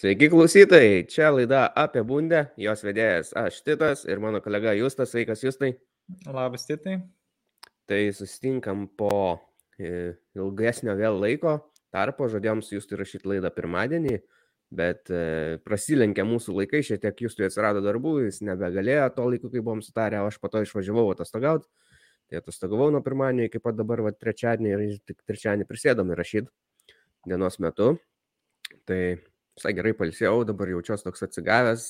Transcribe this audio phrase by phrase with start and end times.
[0.00, 5.42] Sveiki klausytojai, čia laida apie bundę, jos vedėjas aš Titas ir mano kolega Justas, sveikas
[5.44, 5.74] Justai.
[6.24, 6.94] Labas, Titai.
[7.84, 9.10] Tai susitinkam po
[9.76, 11.52] e, ilgesnio vėl laiko,
[11.92, 14.16] tarpo žadėjom su Justui rašyti laidą pirmadienį,
[14.72, 19.60] bet e, prasilenkė mūsų laikai, šiek tiek Justui atsirado darbų, jis nebegalėjo to laiku, kai
[19.60, 21.68] buvom sutarę, aš po to išvažiavau atostogauti.
[22.30, 26.48] Tai atostogavau nuo pirmadienio iki pat dabar, va, trečiadienį ir tik trečiadienį prisėdom įrašyti
[27.28, 27.98] dienos metu.
[28.88, 29.02] Tai
[29.60, 31.86] visai gerai palsėjau, dabar jaučiuosi toks atsigavęs,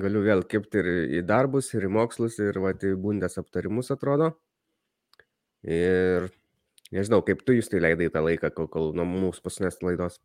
[0.00, 0.88] galiu vėl kipti ir
[1.20, 4.32] į darbus, ir į mokslus, ir va, į bundės aptarimus atrodo.
[5.66, 6.30] Ir
[6.94, 10.20] nežinau, kaip tu jūs tai leidai tą laiką, kol, kol nuo mūsų pasnės laidos.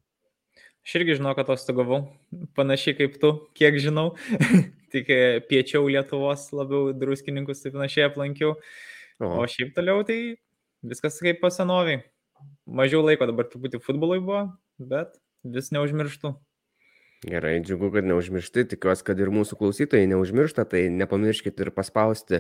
[0.82, 2.00] Aš irgi žinau, kad atostogavau,
[2.58, 4.16] panašiai kaip tu, kiek žinau,
[4.94, 8.56] tik e, piečiau Lietuvos labiau druskininkus taip panašiai aplankiau.
[9.22, 9.28] O.
[9.38, 10.18] o šiaip toliau tai
[10.82, 12.02] viskas kaip pasenoviai.
[12.66, 14.48] Mažiau laiko dabar truputį futbolui buvo,
[14.82, 15.14] bet
[15.46, 16.34] vis neužmirštu.
[17.22, 22.40] Gerai, džiugu, kad neužmiršti, tikiuosi, kad ir mūsų klausytojai neužmiršta, tai nepamirškit ir paspausti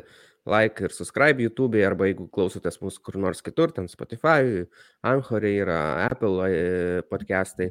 [0.49, 4.65] like ir subscribe YouTube, arba jeigu klausotės mūsų kur nors kitur, ten Spotify,
[5.05, 6.65] Anchorė yra, Apple e,
[7.13, 7.69] podcastai.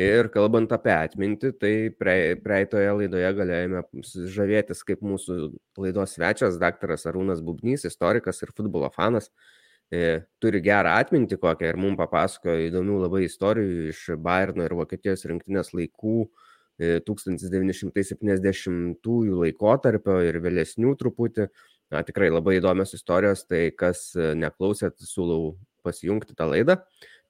[0.00, 3.84] Ir kalbant apie atmintį, tai praeitoje laidoje galėjome
[4.32, 5.42] žavėtis kaip mūsų
[5.76, 9.59] laidos svečias, daktaras Arūnas Bubnys, istorikas ir futbolo fanas e,
[9.90, 15.72] turi gerą atmintį kokią ir mums papasakojo įdomių labai istorijų iš Bayerno ir Vokietijos rinktinės
[15.74, 16.18] laikų
[16.80, 21.44] 1970-ųjų e, laikotarpio ir vėlesnių truputį.
[21.90, 26.78] Na, tikrai labai įdomios istorijos, tai kas e, neklausėt, siūlau pasijungti tą laidą,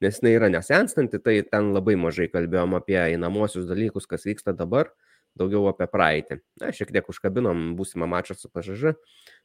[0.05, 4.92] nes jinai yra nesenstanti, tai ten labai mažai kalbėjom apie einamosius dalykus, kas vyksta dabar,
[5.38, 6.41] daugiau apie praeitį.
[6.61, 8.92] Na, šiek tiek užkabinom būsimą mačą su pažažu,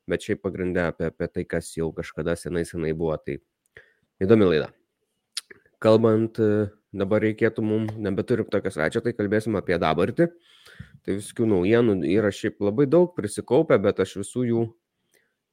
[0.10, 3.18] bet šiaip pagrindę apie, apie tai, kas jau kažkada senai senai buvo.
[3.18, 3.38] Tai
[4.24, 4.70] įdomi laida.
[5.84, 10.30] Kalbant, e, dabar reikėtų mums, nebeturim tokio svečio, tai kalbėsim apie dabartį.
[11.06, 14.64] Tai visokių naujienų yra šiaip labai daug prisikaupę, bet aš visų jų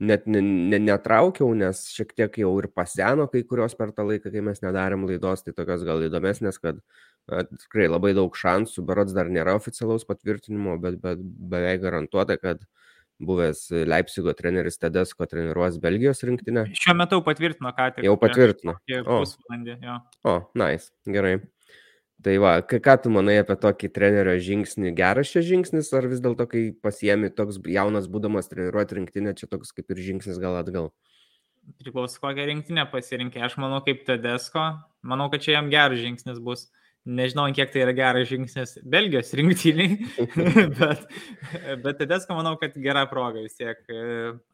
[0.02, 4.32] net ne, ne, netraukiau, nes šiek tiek jau ir paseno kai kurios per tą laiką,
[4.34, 6.80] kai mes nedarėm laidos, tai tokios gal įdomesnės, kad
[7.30, 12.64] na, tikrai labai daug šansų, berots dar nėra oficialaus patvirtinimo, bet, bet beveik garantuota, kad
[12.64, 12.91] uh,
[13.26, 16.66] buvęs Leipzigo treneris Tedesko treniruos Belgijos rinktinę.
[16.76, 18.06] Šiuo metu patvirtino, ką tik.
[18.06, 18.76] Jau patvirtino.
[19.02, 19.98] O, pusvalandį, jo.
[20.28, 21.36] O, nice, gerai.
[22.22, 24.92] Tai va, ką tu manai apie tokį trenerio žingsnį?
[24.94, 29.74] Geras šis žingsnis, ar vis dėlto, kai pasiemi toks jaunas būdamas treniruoti rinktinę, čia toks
[29.74, 30.92] kaip ir žingsnis gal atgal?
[31.82, 33.42] Priklauso, kokią rinktinę pasirinkė.
[33.42, 34.68] Aš manau, kaip Tedesko,
[35.06, 36.68] manau, kad čia jam geras žingsnis bus.
[37.02, 39.96] Nežinau, kiek tai yra geras žingsnis Belgijos rinktiniai,
[40.78, 41.00] bet,
[41.82, 43.80] bet Tedesko manau, kad gera proga vis tiek.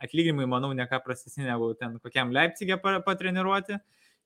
[0.00, 3.76] Atlyginimai, manau, ne ką prastesni negu ten kokiam Leipzigė patreniruoti.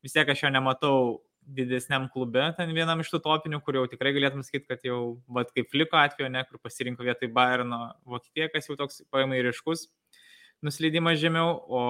[0.06, 0.96] Vis tiek aš jo nematau
[1.42, 5.50] didesniam klube, ten vienam iš tų topinių, kur jau tikrai galėtum sakyti, kad jau, vad
[5.50, 9.88] kaip Fliko atveju, ne, kur pasirinko vietoj Bayerno Vokietija, kas jau toks paimai ryškus
[10.62, 11.82] nusileidimas žemiau, o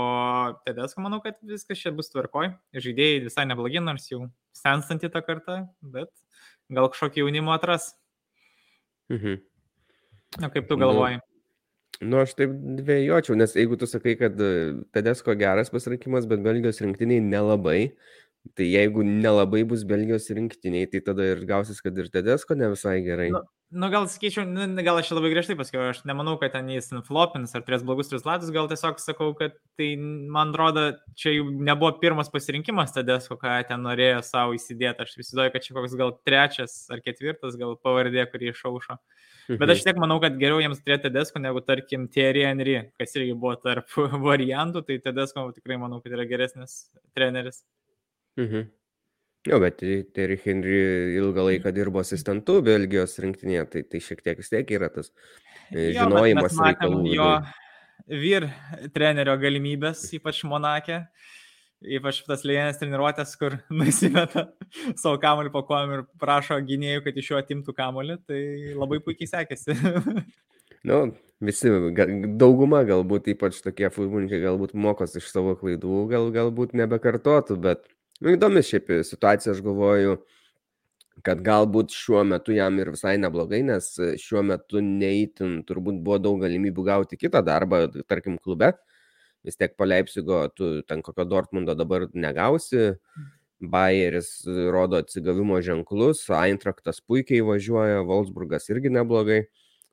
[0.64, 2.54] Tedesko manau, kad viskas čia bus tvarkoj.
[2.72, 4.24] Žaidėjai visai neblogi, nors jau
[4.56, 6.08] senstanti tą kartą, bet
[6.72, 7.92] gal kažkokį jaunimo atras.
[9.12, 9.40] Mhm.
[10.40, 11.20] Na, kaip tu galvoji?
[12.00, 14.52] Nu, nu, aš taip dviejočiau, nes jeigu tu sakai, kad e,
[14.96, 17.92] Tedesko geras pasirinkimas, bet Belgijos rinktiniai nelabai,
[18.56, 22.96] tai jeigu nelabai bus Belgijos rinktiniai, tai tada ir gausis, kad ir Tedesko ne visai
[23.04, 23.28] gerai.
[23.34, 26.90] Nu, nu gal sakyčiau, nu, gal aš labai griežtai pasakiau, aš nemanau, kad ten jis
[27.06, 30.84] flopins ar turės blogus rezultatus, gal tiesiog sakau, kad tai, man atrodo,
[31.18, 35.06] čia jau nebuvo pirmas pasirinkimas Tadesko, ką ten norėjo savo įsidėti.
[35.06, 38.98] Aš įsivaizduoju, kad čia koks gal trečias ar ketvirtas, gal pavardė, kurį išaušo.
[39.48, 43.32] Bet aš tiek manau, kad geriau jiems turėti Tadesko negu, tarkim, Thierry Henry, kas irgi
[43.32, 43.88] buvo tarp
[44.28, 46.84] variantų, tai Tadesko tikrai manau, kad yra geresnis
[47.16, 47.64] treneris.
[48.36, 48.68] Mhm.
[49.48, 49.80] Jo, bet
[50.14, 50.76] Terry Henry
[51.16, 55.88] ilgą laiką dirbo asistentu Belgijos rinktinėje, tai, tai šiek tiek vis tiek yra tas e,
[55.90, 57.02] jo, žinojimas reikalų.
[57.10, 57.32] Jo
[58.08, 58.48] vyr
[58.94, 61.02] trenerio galimybės, ypač Monakė,
[61.82, 64.48] ypač tas lėnės treniruotės, kur nusimeta
[64.94, 68.42] savo kamuolį po kojom ir prašo gynėjų, kad iš jo atimtų kamuolį, tai
[68.78, 69.76] labai puikiai sekėsi.
[70.88, 71.00] nu,
[71.42, 71.72] visi,
[72.40, 77.86] dauguma galbūt, ypač tokie futbolininkai, galbūt mokosi iš savo klaidų, gal, galbūt nebekartotų, bet
[78.30, 80.16] įdomi šiaip situacija, aš galvoju,
[81.26, 83.90] kad galbūt šiuo metu jam ir visai neblogai, nes
[84.22, 88.72] šiuo metu neįtin turbūt buvo daug galimybių gauti kitą darbą, tarkim, klube.
[89.42, 92.92] Vis tiek po Leipzigo tu ten kokio Dortmundo dabar negausi.
[93.62, 94.42] Bayeris
[94.74, 99.44] rodo atsigavimo ženklus, Eintraktas puikiai važiuoja, Wolfsburgas irgi neblogai.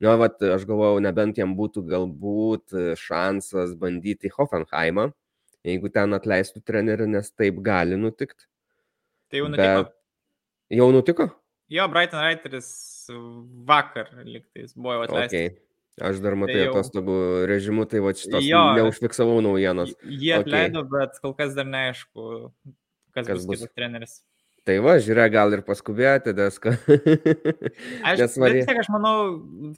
[0.02, 5.10] Na, vat, aš galvojau, nebent jam būtų galbūt šansas bandyti Hoffenheimą,
[5.68, 8.46] jeigu ten atleistų trenerių, nes taip gali nutikti.
[9.30, 9.84] Tai jau nutiko.
[9.84, 9.96] Bet...
[10.80, 11.30] Jau nutiko?
[11.70, 12.70] Jo, Brighton Reiteris
[13.70, 15.34] vakar liktais buvo jau atleistas.
[15.34, 15.58] Okay.
[16.00, 17.16] Aš dar matai Tai jau- atostogų
[17.50, 18.62] režimu, tai va šitos Jo.
[18.78, 19.92] neužfiksavau naujienos.
[20.08, 20.46] Jie okei.
[20.46, 22.52] atleido, bet kol kas dar neaišku,
[23.12, 23.74] kas, Kas bus, bus.
[23.76, 24.22] treneris.
[24.70, 26.76] Tai va, žiūrėk, gal ir paskubėjote, deska.
[28.08, 29.16] Aš, Nes bet varė- vis tiek aš manau,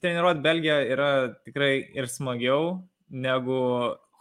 [0.03, 1.09] treniruoti Belgiją yra
[1.47, 3.57] tikrai ir smagiau negu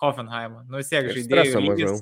[0.00, 0.64] Hoffenheimą.
[0.68, 1.70] Nu vis tiek Ir žaidėjų lygis.
[1.70, 2.00] mažiau.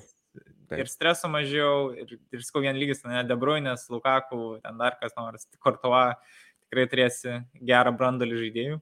[0.68, 0.82] Taip.
[0.84, 5.14] Ir streso mažiau, ir, ir skau vien lygis, ten De Bruyne'as, Lukaku, ten dar kas
[5.16, 6.18] nors, Kortuva,
[6.66, 8.80] tikrai turėsi gerą brandolį žaidėjų.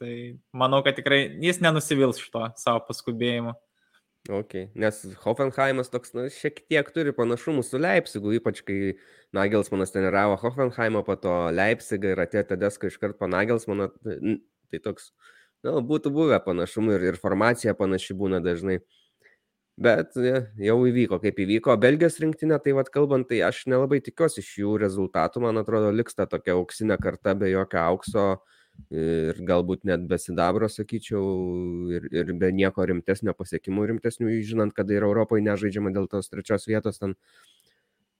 [0.00, 0.14] Tai
[0.50, 3.54] manau, kad tikrai jis nenusivils šito savo paskubėjimu.
[4.24, 4.70] Okay.
[4.74, 8.96] Nes Hoffenheimas toks, na, šiek tiek turi panašumų su Leipzigu, ypač kai
[9.36, 13.90] Nagelsmanas treniravo Hoffenheimą, po to Leipzigą ir atėjo Tedesko iškart po Nagelsmaną.
[14.00, 14.16] Tai
[14.72, 15.34] tai toks, na,
[15.64, 18.80] būtų buvę panašumų ir, ir formacija panaši būna dažnai.
[19.74, 21.74] Bet jau įvyko, kaip įvyko.
[21.82, 25.42] Belgijos rinktinė, tai vad kalbant, tai aš nelabai tikiuosi iš jų rezultatų.
[25.42, 28.26] Man atrodo, liks ta tokia auksinė karta be jokio aukso
[28.94, 31.24] ir galbūt net be sidabro, sakyčiau,
[31.94, 36.66] ir, ir be nieko rimtesnio pasiekimų, rimtesnių, žinant, kad ir Europoje nežaidžiama dėl tos trečios
[36.70, 37.14] vietos ten.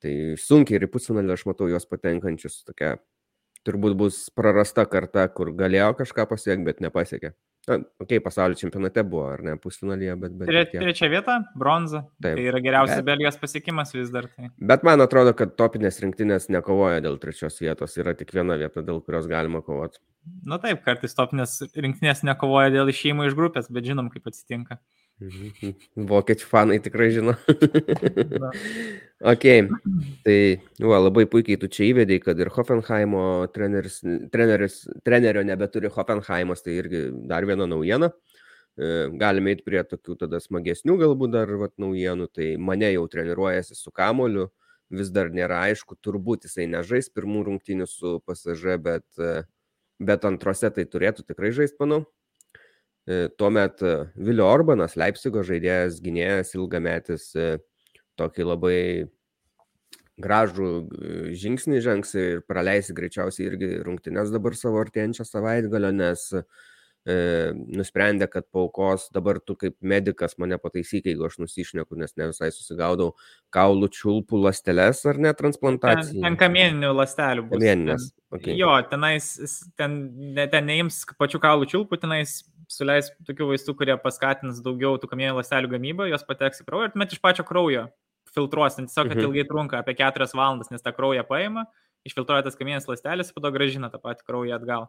[0.03, 2.63] Tai sunkiai ir į pusfinalį aš matau juos patenkančius.
[2.67, 2.97] Tokia
[3.67, 7.35] turbūt bus prarasta karta, kur galėjo kažką pasiekti, bet nepasiekė.
[7.65, 10.33] Na, okay, pasaulio čempionate buvo, ar ne, pusfinalyje, bet...
[10.37, 12.03] bet Tre, trečia vieta- bronza.
[12.21, 12.37] Taip.
[12.37, 14.29] Tai yra geriausias Bet- Belgijos pasiekimas vis dar.
[14.35, 14.51] Tai.
[14.73, 19.01] Bet man atrodo, kad topinės rinktinės nekovoja dėl trečios vietos, yra tik viena vieta, dėl
[19.07, 20.03] kurios galima kovoti.
[20.45, 24.77] Na taip, kartais topinės rinktinės nekovoja dėl išėjimo iš grupės, bet žinom, kaip atsitinka.
[26.11, 27.37] Vokiečių fanai tikrai žino.
[29.25, 29.45] Ok,
[30.27, 30.39] tai
[30.83, 33.23] va, labai puikiai tu čia įvedai, kad ir Hoffenheimo
[33.55, 34.01] treneris,
[34.35, 38.11] treneris, trenerio nebeturi Hoffenheimas, tai irgi dar viena naujiena.
[38.75, 38.91] E,
[39.21, 42.29] Galime eiti prie tokių tada smagesnių galbūt dar vat, naujienų.
[42.35, 44.49] Tai mane jau treniruojasi su kamoliu,
[44.91, 49.47] vis dar nėra aišku, turbūt jisai nežais pirmų rungtynių su PSG, bet, e,
[50.03, 52.03] bet antrose tai turėtų tikrai žaisti, manau.
[53.07, 57.59] E, Tuomet e, Vilio Orbanas, Leipzigo žaidėjas, gynėjas, ilgametis, e,
[58.17, 58.79] tokį labai
[60.23, 60.69] gražų
[61.35, 66.45] žingsnį žengs ir praleisi greičiausiai irgi rungtynes dabar savo artėjančią savaitgalio, nes e,
[67.75, 72.53] nusprendė, kad paukos dabar tu kaip medikas mane pataisyk, jeigu aš nusišneku, nes ne visai
[72.55, 73.11] susigaudau
[73.53, 76.23] kaulų čiulpų lasteles ar ne Ten, transplantacijai.
[76.23, 77.59] ten kamieninių lastelių bus.
[77.59, 78.57] Kamieninės, Ten- okei.
[78.63, 79.33] Jo, tenais,
[79.77, 79.99] ten,
[80.39, 82.39] ten neims pačių kaulų čiulpų, tenais
[82.69, 86.93] suleis tokių vaistų, kurie paskatins daugiau tų kamieninių lastelių gamybą, jos pateks į kraują ir
[86.95, 87.89] tuomet iš pačio kraujo
[88.35, 89.27] filtruos, ten tiesiog, kad Mhm.
[89.29, 91.67] ilgai trunka, apie 4 valandas, nes tą kraują paima,
[92.07, 94.89] išfiltruoja tas kamieninės lastelės, po to gražina tą patį kraują atgal.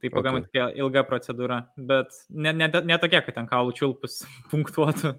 [0.00, 0.76] Tai pagamai Okay.
[0.76, 5.16] ilga procedūra, bet ne, ne, ne tokia, kad ten kaulų čiulpus punktuotų.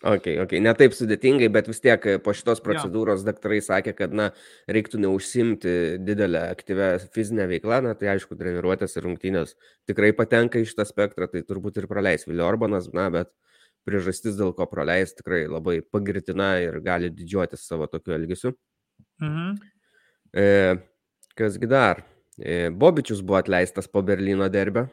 [0.00, 4.14] Ok, ok, ne taip sudėtingai, bet vis tiek e, po šitos procedūros daktarai sakė, kad,
[4.16, 4.30] na,
[4.72, 9.52] reiktų neužsimti didelę aktyvę fizinę veiklą, na, tai aišku, treniruotės ir rungtynės
[9.90, 13.28] tikrai patenka į šitą spektrą, tai turbūt ir praleis Vilio Orbanas, na, bet
[13.84, 18.54] priežastis, dėl ko praleis, tikrai labai pagirtina ir gali didžiuotis savo tokiu elgesiu.
[19.20, 19.52] Mhm.
[20.32, 20.48] E,
[21.36, 22.06] kasgi dar?
[22.40, 24.88] E, Bobičius buvo atleistas po Berlyno derbio.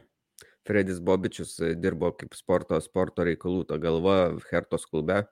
[0.68, 4.18] Fredis Bobičius e, dirbo kaip sporto, sporto reikalų ta galva
[4.52, 5.24] Hertos klube.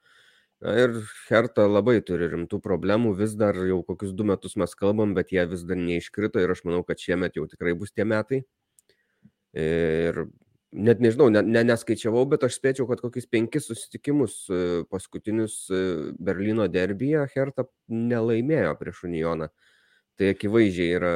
[0.63, 0.95] Na Ir
[1.27, 5.43] Herta labai turi rimtų problemų, vis dar jau kokius du metus mes kalbam, bet jie
[5.51, 8.45] vis dar neiškrito ir aš manau, kad šiemet jau tikrai bus tie metai.
[9.55, 10.25] Ir
[10.75, 15.81] net nežinau, ne, ne, neskaičiavau, bet aš spėčiau, kad kokius penkis susitikimus e, paskutinius e,
[16.19, 19.51] Berlyno derbyje Herta nelaimėjo prieš Unioną.
[20.15, 21.13] Tai akivaizdžiai yra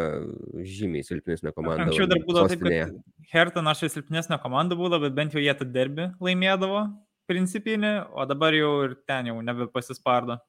[0.67, 1.85] žymiai silpnesnė komanda.
[1.85, 2.87] Anksčiau dar būdavo taip, sostinėje.
[2.89, 6.81] kad Hertha nors ir silpnesnė komanda būdavo, bet bent jau jie tą derbį laimėdavo
[7.29, 10.39] principinį, o dabar jau ir ten jau nebepasispardo.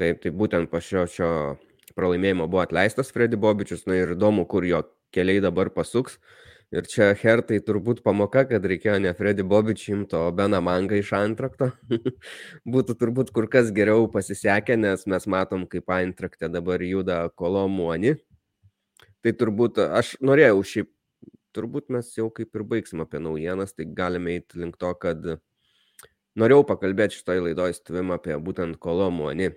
[0.00, 1.30] Taip, tai būtent po šio, šio
[1.94, 4.82] pralaimėjimo buvo atleistas Freddy Bobičius, na ir įdomu, kur jo
[5.14, 6.18] keliai dabar pasuks.
[6.74, 11.12] Ir čia Hertai turbūt pamoka, kad reikėjo ne Freddy Bobičių imti, o Beną Mangą iš
[11.14, 11.68] antrakto.
[12.74, 18.16] Būtų turbūt kur kas geriau pasisekę, nes mes matom, kaip antrakte dabar juda kolomuoni.
[19.22, 20.90] Tai turbūt aš norėjau šiaip,
[21.54, 25.36] turbūt mes jau kaip ir baigsim apie naujienas, tai galime eiti link to, kad
[26.34, 29.52] norėjau pakalbėti šitoj laidoj su tavim apie būtent kolomuoni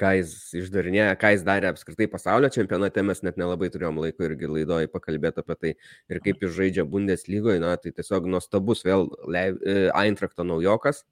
[0.00, 4.48] ką jis išdarinėja, ką jis darė apskritai pasaulio čempionate, mes net nelabai turėjom laiko irgi
[4.48, 5.72] laidoje pakalbėti apie tai
[6.12, 9.44] ir kaip jis žaidžia Bundeslygoje, na tai tiesiog nuostabus vėl e,
[9.92, 11.04] Eintrakto naujokas.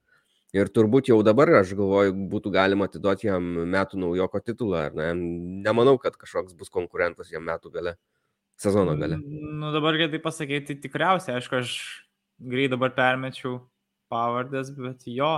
[0.53, 5.07] Ir turbūt jau dabar, aš galvoju, būtų galima atiduoti jam metų naujoko titulą, ar ne?
[5.65, 7.95] Nemanau, kad kažkoks bus konkurentas jam metų gale,
[8.61, 9.17] sezono gale.
[9.17, 11.73] Nu dabar, kai tai pasakyti, tai tikriausiai, aišku, aš
[12.53, 13.63] greit dabar permečiau
[14.13, 15.33] pavardės, bet jo.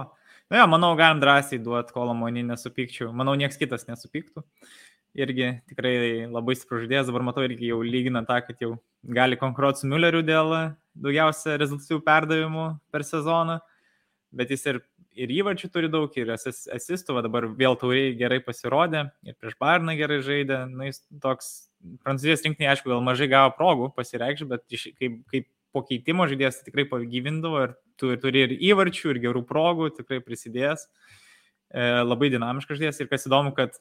[0.53, 3.13] Na, jo, manau, galim drąsiai duoti kolomonį, nesupykčiau.
[3.17, 4.45] Manau, niekas kitas nesupyktų.
[5.15, 8.73] irgi tikrai labai stiprus žaidėjas, dabar matau irgi jau lygina tą, kad jau
[9.15, 10.51] gali konkuruoti su Mülleriu dėl
[10.95, 13.61] daugiausia rezultatyvių perdavimų per sezoną,
[14.35, 14.81] bet jis ir,
[15.15, 20.19] ir įvarčių turi daug, ir asistų, dabar vėl tauriai gerai pasirodė, ir prieš Barną gerai
[20.27, 21.53] žaidė, na jis toks,
[22.03, 24.67] prancūzijos rinkiniai aišku gal mažai gavo progų pasireikšti, bet
[24.99, 29.45] kaip, kaip po keitimo žaidėjas tai tikrai pagyvindavo ir tu, turi ir įvarčių, ir gerų
[29.49, 30.87] progų, tikrai prisidės.
[31.75, 33.77] E, labai dinamiškas žaidėjas ir kas įdomu, kad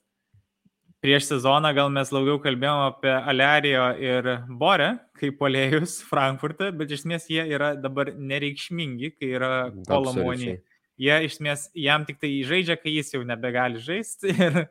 [1.03, 7.03] prieš sezoną gal mes daugiau kalbėjome apie Alerijo ir Borę kaip polėjus Frankfurte, bet iš
[7.03, 9.51] esmės jie yra dabar nereikšmingi, kai yra
[9.89, 10.61] Kolomonija.
[11.01, 14.63] Jie iš esmės jam tik tai žaidžia, kai jis jau nebegali žaisti ir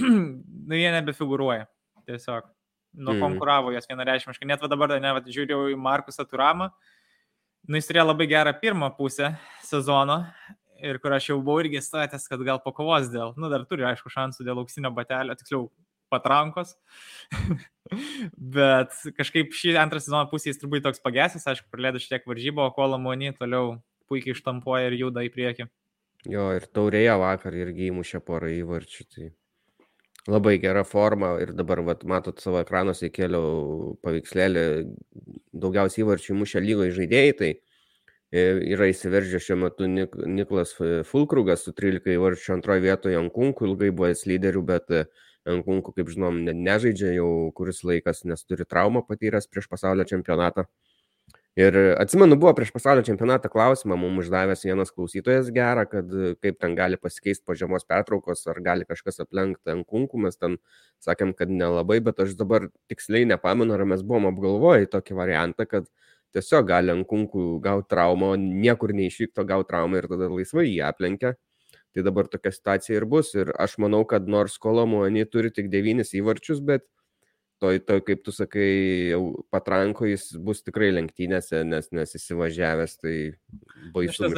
[0.00, 1.68] nu, jie nebefigūruoja.
[2.08, 2.48] Tiesiog
[2.92, 3.76] nukonkuravo mm.
[3.76, 4.48] jas vienareišmiškai.
[4.48, 6.72] Net va dabar, ne, va, žiūrėjau į Markusą Turamą,
[7.68, 9.34] nu, jis turėjo labai gerą pirmą pusę
[9.66, 10.22] sezono,
[10.82, 14.12] ir kur aš jau buvau irgi statęs, kad gal pakovos dėl, nu dar turi aišku
[14.12, 15.68] šansų dėl auksinio batelio, tiksliau
[16.12, 16.74] patrankos,
[18.56, 22.66] bet kažkaip šį antrą sezoną pusę jis turbūt toks pagesęs, aišku, praleido šiek tiek varžybo,
[22.66, 23.78] o Kolomonį toliau
[24.10, 25.68] puikiai ištampuoja ir juda į priekį.
[26.30, 29.06] Jo, ir taurėje vakar irgi įmušė porą įvarčių.
[29.10, 29.30] Tai
[30.30, 34.66] labai gera forma ir dabar, vat, matot, savo ekranuose įkėliau paveikslėlį,
[35.62, 37.52] daugiausiai įvarčių įmušė lygoje žaidėjai, tai
[38.32, 40.72] yra įsiveržę šiuo metu Nik Niklas
[41.08, 45.02] Fulkrugas su 13 įvarčių antroje vietoje Ankunku, ilgai buvęs lyderių, bet e,
[45.52, 50.64] Ankunku, kaip žinom, ne, nežaidžia jau kuris laikas, nes turi traumą patyręs prieš pasaulio čempionatą.
[51.60, 56.56] Ir atsimenu, buvo prieš pasaulio čempionatą klausimą mums uždavęs vienas klausytojas gerą, kad e, kaip
[56.64, 60.56] ten gali pasikeisti po žiemos pertraukos, ar gali kažkas aplenkti Ankunku, mes ten
[61.04, 65.90] sakėm, kad nelabai, bet aš dabar tiksliai nepamenu, ar mes buvom apgalvoję tokį variantą, kad
[66.32, 71.34] tiesiog gali ant kunkų gauti traumą, niekur neišvykto gauti traumą ir tada laisvai jį aplenkia.
[71.92, 73.34] Tai dabar tokia situacija ir bus.
[73.36, 76.88] Ir aš manau, kad nors Kolomuoni turi tik devynis įvarčius, bet
[77.62, 78.68] toj, toj kaip tu sakai,
[79.54, 83.16] patranko jis bus tikrai lenktynėse, nes, nes įsivažiavęs, tai
[83.94, 84.28] baisu.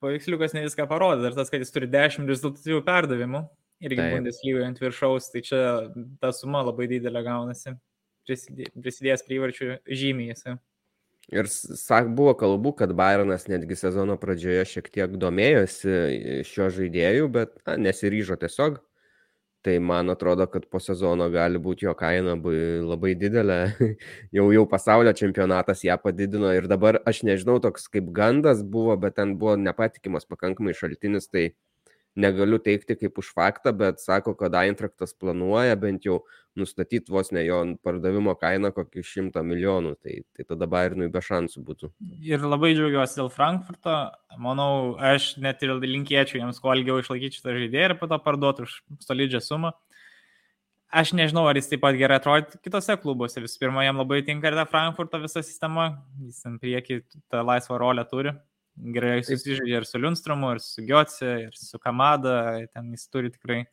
[0.00, 3.42] Paveiksliukas ne viską parodė, dar tas, kad jis turi 10 rezultatyvių perdavimų,
[3.84, 5.60] irgi Bundeslygoje ant viršaus, tai čia
[6.22, 7.74] ta suma labai didelė gaunasi,
[8.24, 10.56] prisidėjęs prie įvarčių žymiai jisai.
[11.30, 17.52] Ir sak, buvo kalbų, kad Bayernas netgi sezono pradžioje šiek tiek domėjosi šio žaidėjų, bet
[17.68, 18.80] na, nesiryžo tiesiog.
[19.60, 22.32] Tai man atrodo, kad po sezono gali būti jo kaina
[22.88, 23.58] labai didelė.
[24.36, 29.18] jau, jau pasaulio čempionatas ją padidino ir dabar aš nežinau, toks kaip gandas buvo, bet
[29.20, 31.50] ten buvo nepatikimas pakankamai šaltinis, tai
[32.18, 36.20] negaliu teikti kaip už faktą, bet sako, kad Eintraktas planuoja bent jau
[36.58, 41.62] nustatyti vos ne jo pardavimo kainą kokį šimtą milijonų, tai, tai tada Bayernui be šansų
[41.66, 41.92] būtų.
[42.26, 43.94] Ir labai džiaugiuosi dėl Frankfurto,
[44.42, 48.66] manau, aš net ir linkėčiau jiems kuo ilgiau išlaikyti šitą žaidėją ir po to parduoti
[48.66, 49.72] už solidžią sumą.
[50.90, 53.38] Aš nežinau, ar jis taip pat gerai atrodo kitose klubuose.
[53.38, 57.78] Visų pirma, jam labai tinka ir ta Frankfurto visa sistema, jis ant priekį tą laisvą
[57.78, 58.34] rolę turi
[58.94, 63.64] gerai susižaidžia ir su Liunstromu, ir su Giotse, ir su Kamada, ten jis turi tikrai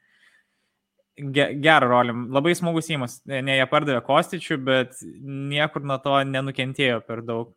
[1.17, 2.15] ge gerą rolę.
[2.33, 7.55] Labai smagus įmas, ne jie pardavė Kostičių, bet niekur nuo to nenukentėjo per daug.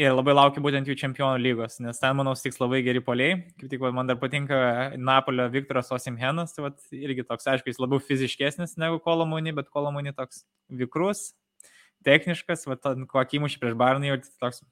[0.00, 3.42] Ir labai laukiu būtent jų čempionų lygos, nes ten, manau, stiks labai geri poliai.
[3.60, 4.56] Kaip tik man dar patinka
[4.96, 10.14] Napolio Viktoras Osimhenas, tai vat, irgi toks, aišku, jis labiau fiziškesnis negu Kolomuni, bet Kolomuni
[10.16, 11.34] toks vikrus,
[12.08, 12.78] techniškas, va,
[13.12, 14.64] kokį įmušį prieš Barnį, jau toks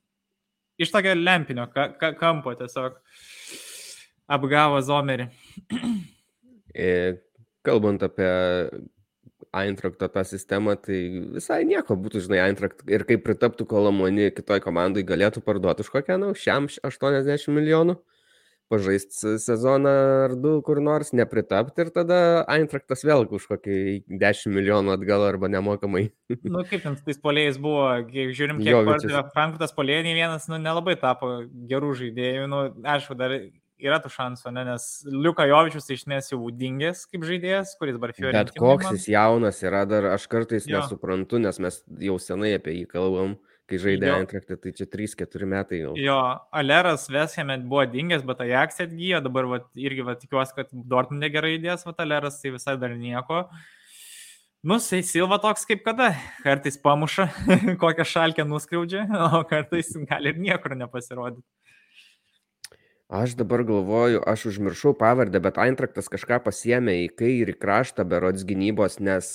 [0.80, 2.96] iš tokio lempinio ka, ka, kampo tiesiog
[4.30, 5.28] apgavo Zomerį.
[6.70, 6.88] E,
[7.66, 8.30] kalbant apie
[9.50, 11.00] Eintrakto tą sistemą, tai
[11.34, 16.20] visai nieko būtų, žinai, Eintrakt ir kaip pritaptų Kolomoni kitoj komandai galėtų parduoti už kokią,
[16.22, 17.98] na, šiam 80 milijonų
[18.70, 19.92] pažaisti sezoną
[20.26, 23.78] ar du kur nors, nepritapti ir tada Eintraktas vėl už kokį
[24.20, 26.06] 10 milijonų atgal arba nemokamai.
[26.44, 30.60] nu, kaip ten tais polėjais buvo, kiek žiūrim, kiek pardavė Frankfurtas polėjai, nei vienas nu,
[30.62, 32.46] nelabai tapo gerų žaidėjų.
[32.50, 32.62] Nu,
[32.94, 33.36] aišku, dar
[33.80, 34.64] yra tų šansų, ne?
[34.68, 38.46] nes Liuka Jovičius iš nes jau dingęs kaip žaidėjas, kuris dabar Fiorentino.
[38.52, 40.78] Bet koks jis jaunas yra, dar aš kartais jo.
[40.78, 43.38] nesuprantu, nes mes jau senai apie jį kalbam
[43.70, 45.96] kai žaidė Eintrachtą, tai čia 3-4 metai jau.
[45.98, 46.18] Jo,
[46.60, 51.54] Aleras Vesheme buvo dingęs, bet Ajax atgyjo, dabar va, irgi va, tikiuosi, kad Dortmundė gerai
[51.58, 53.44] įdės, va, Aleras tai visai dar nieko.
[54.60, 56.10] Nu, tai Silva toks kaip kada.
[56.44, 57.30] Kartais pamuša,
[57.82, 59.06] kokią šalkę nuskriaudžia,
[59.38, 61.46] o kartais gali ir niekur nepasirodyti.
[63.10, 69.00] Aš dabar galvoju, aš užmiršau pavardę, bet Eintraktas kažką pasiemė į kairį kraštą berods gynybos,
[69.02, 69.32] nes...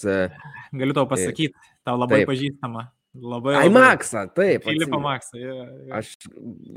[0.72, 2.30] Galiu tau pasakyti, tau labai taip.
[2.32, 2.86] pažįstama.
[3.22, 3.56] Labai.
[3.56, 4.66] Ai, Maksą, taip.
[4.68, 5.00] Atsimenu.
[5.00, 5.38] Maksą.
[5.40, 5.54] Ja,
[5.88, 6.00] ja.
[6.00, 6.16] Aš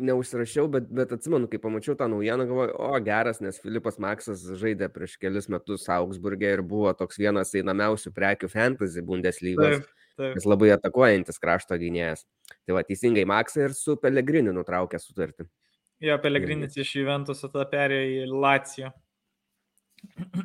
[0.08, 4.90] neužsirašiau, bet, bet atsimenu, kai pamačiau tą naujieną, galvoju, o geras, nes Filipas Maksas žaidė
[4.94, 9.80] prieš kelius metus Augsburgė ir buvo toks vienas einamiausių prekių fantasy Bundeslygos.
[9.80, 10.38] Taip, taip.
[10.38, 12.22] Jis labai atakuojantis krašto gynėjas.
[12.62, 15.48] Tai va, teisingai Maksą ir su Pelegrini nutraukė sutartį.
[16.04, 18.92] Jo, Pelegrinis iš Juventuso tada perėjo į Lacijo.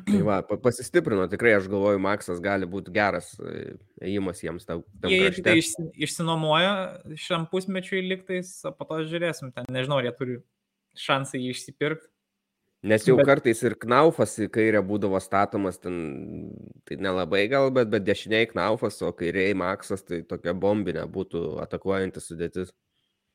[0.04, 4.82] Tai va, pa- pasistiprino, tikrai aš galvoju, Maksas gali būti geras e, ėjimas jiems tam
[5.06, 5.44] Jie krašte.
[5.46, 6.72] tai išsi, išsinuomojo
[7.20, 9.52] šiam pusmečiui liktais, po to žiūrėsim.
[9.54, 10.36] Ten nežinau, ar jie turi
[10.98, 12.06] šansą jį išsipirkti.
[12.84, 16.50] Nes jau Bet- kartais ir knaufas į kairę būdavo statomas, ten,
[16.84, 22.28] tai nelabai gal, bet, bet dešiniai knaufas, o kairiai maksas, tai tokia bombinė būtų atakuojantis
[22.28, 22.74] sudėtis.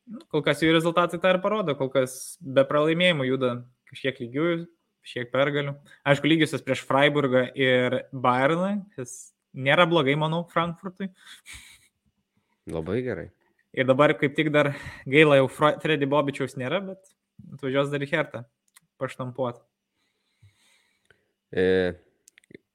[0.09, 3.49] Nu, Kol kas jų rezultatai tą ir parodo, kol kas be pralaimėjimų juda
[3.89, 4.45] kažkiek lygių,
[5.05, 5.75] šiek pergalių.
[6.07, 11.09] Aišku, lygiusios prieš Freiburgą ir Bayerną, kas nėra blogai, manau, Frankfurtui.
[12.69, 13.29] Labai gerai.
[13.73, 14.73] Ir dabar kaip tik dar
[15.09, 17.11] gaila jau Fre- Freddy Bobičiaus nėra, bet
[17.53, 18.43] atvažiuos dar į Hertą
[18.99, 19.61] paštampuot.
[21.55, 21.65] E,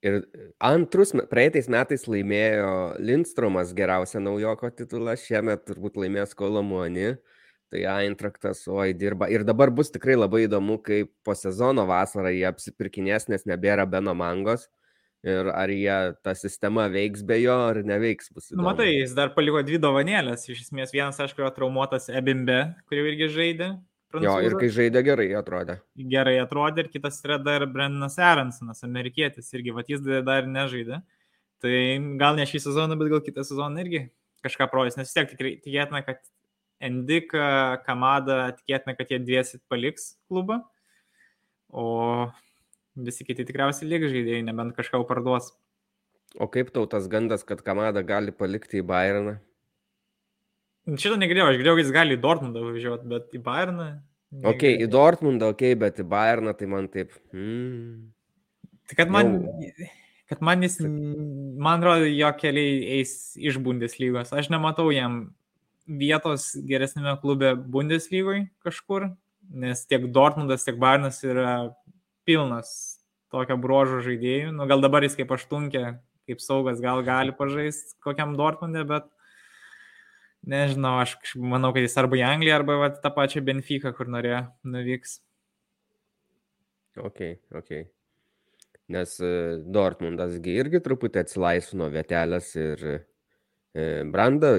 [0.03, 0.19] ir
[0.63, 2.71] antrus, praeitais metais laimėjo
[3.03, 7.13] Lindstromas geriausią naujoko titulą, šiemet turbūt laimės Kolomoni.
[7.75, 9.27] Tai Eintraktas, oi, dirba.
[9.27, 14.13] Ir dabar bus tikrai labai įdomu, kaip po sezono vasarą jie apsipirkinės, nes nebėra Beno
[14.15, 14.69] Mangos.
[15.25, 18.29] Ir ar jie tą sistemą veiks be jo, ar neveiks.
[18.31, 18.67] Bus Nu, įdomu.
[18.69, 20.45] matai, jis dar paliko dvi dovanėlės.
[20.53, 23.69] Iš esmės, vienas, aišku, yra traumuotas Ebimbe, kurį irgi žaidė.
[24.23, 25.79] Jo, ir kai žaidė gerai, atrodė.
[25.97, 31.01] gerai atrodė ir kitas yra dar Brendanas Aronsonas, amerikietis, irgi, va jis dar nežaidė.
[31.59, 31.73] Tai
[32.21, 34.05] gal ne šį sezoną, bet gal kitą sezoną irgi
[34.45, 36.21] kažką projas, nes vis tiek tikrai tikėtina, kad
[36.83, 40.59] Endika, Kamada, tikėtina, kad jie dviesi paliks klubą,
[41.71, 41.85] o
[42.95, 45.53] visi kiti tikriausiai liks žaidėjai, nebent kažką parduos.
[46.35, 49.37] O kaip tau tas gandas, kad Kamada gali palikti į Bayerną?
[50.85, 53.87] Šitą negirdėjau, aš girdėjau, kad jis gali į Dortmundą važiuoti, bet į Bayerną.
[54.43, 54.91] Ok, į negirdėjau.
[54.93, 57.15] Dortmundą, ok, bet į Bayerną tai man taip.
[57.33, 58.11] Mm.
[58.85, 59.31] Tai kad man,
[59.63, 59.87] Jau-
[60.29, 64.35] kad man jis, man atrodo, jo keliai eis iš Bundeslygos.
[64.35, 65.33] Aš nematau jam
[65.85, 69.11] vietos geresnėme klube Bundeslygoje kažkur,
[69.49, 71.75] nes tiek Dortmundas, tiek Barnas yra
[72.25, 72.99] pilnas
[73.33, 74.53] tokio brožo žaidėjų.
[74.55, 75.83] Nu, gal dabar jis kaip aštunkė,
[76.29, 79.09] kaip saugas, gal gali pažaisti kokiam Dortmundė, bet
[80.45, 84.45] nežinau, aš manau, kad jis arba į Angliją, arba va, tą pačią Benfica, kur norėjo
[84.69, 85.19] nuvyks.
[87.01, 87.21] Ok,
[87.53, 87.73] ok.
[88.95, 89.29] Nes e,
[89.73, 92.83] Dortmundas gi irgi truputį atsilaisvino vietelės ir
[94.11, 94.55] Brandą,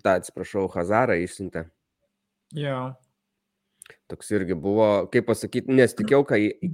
[0.00, 1.66] tą atsiprašau, Hazarą išsiuntė.
[2.56, 2.94] Jo.
[4.08, 6.22] Toks irgi buvo, kaip pasakyti, nesitikėjau,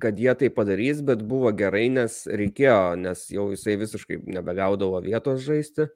[0.02, 5.42] kad jie tai padarys, bet buvo gerai, nes reikėjo, nes jau jisai visiškai nebegaudavo vietos
[5.42, 5.88] žaisti.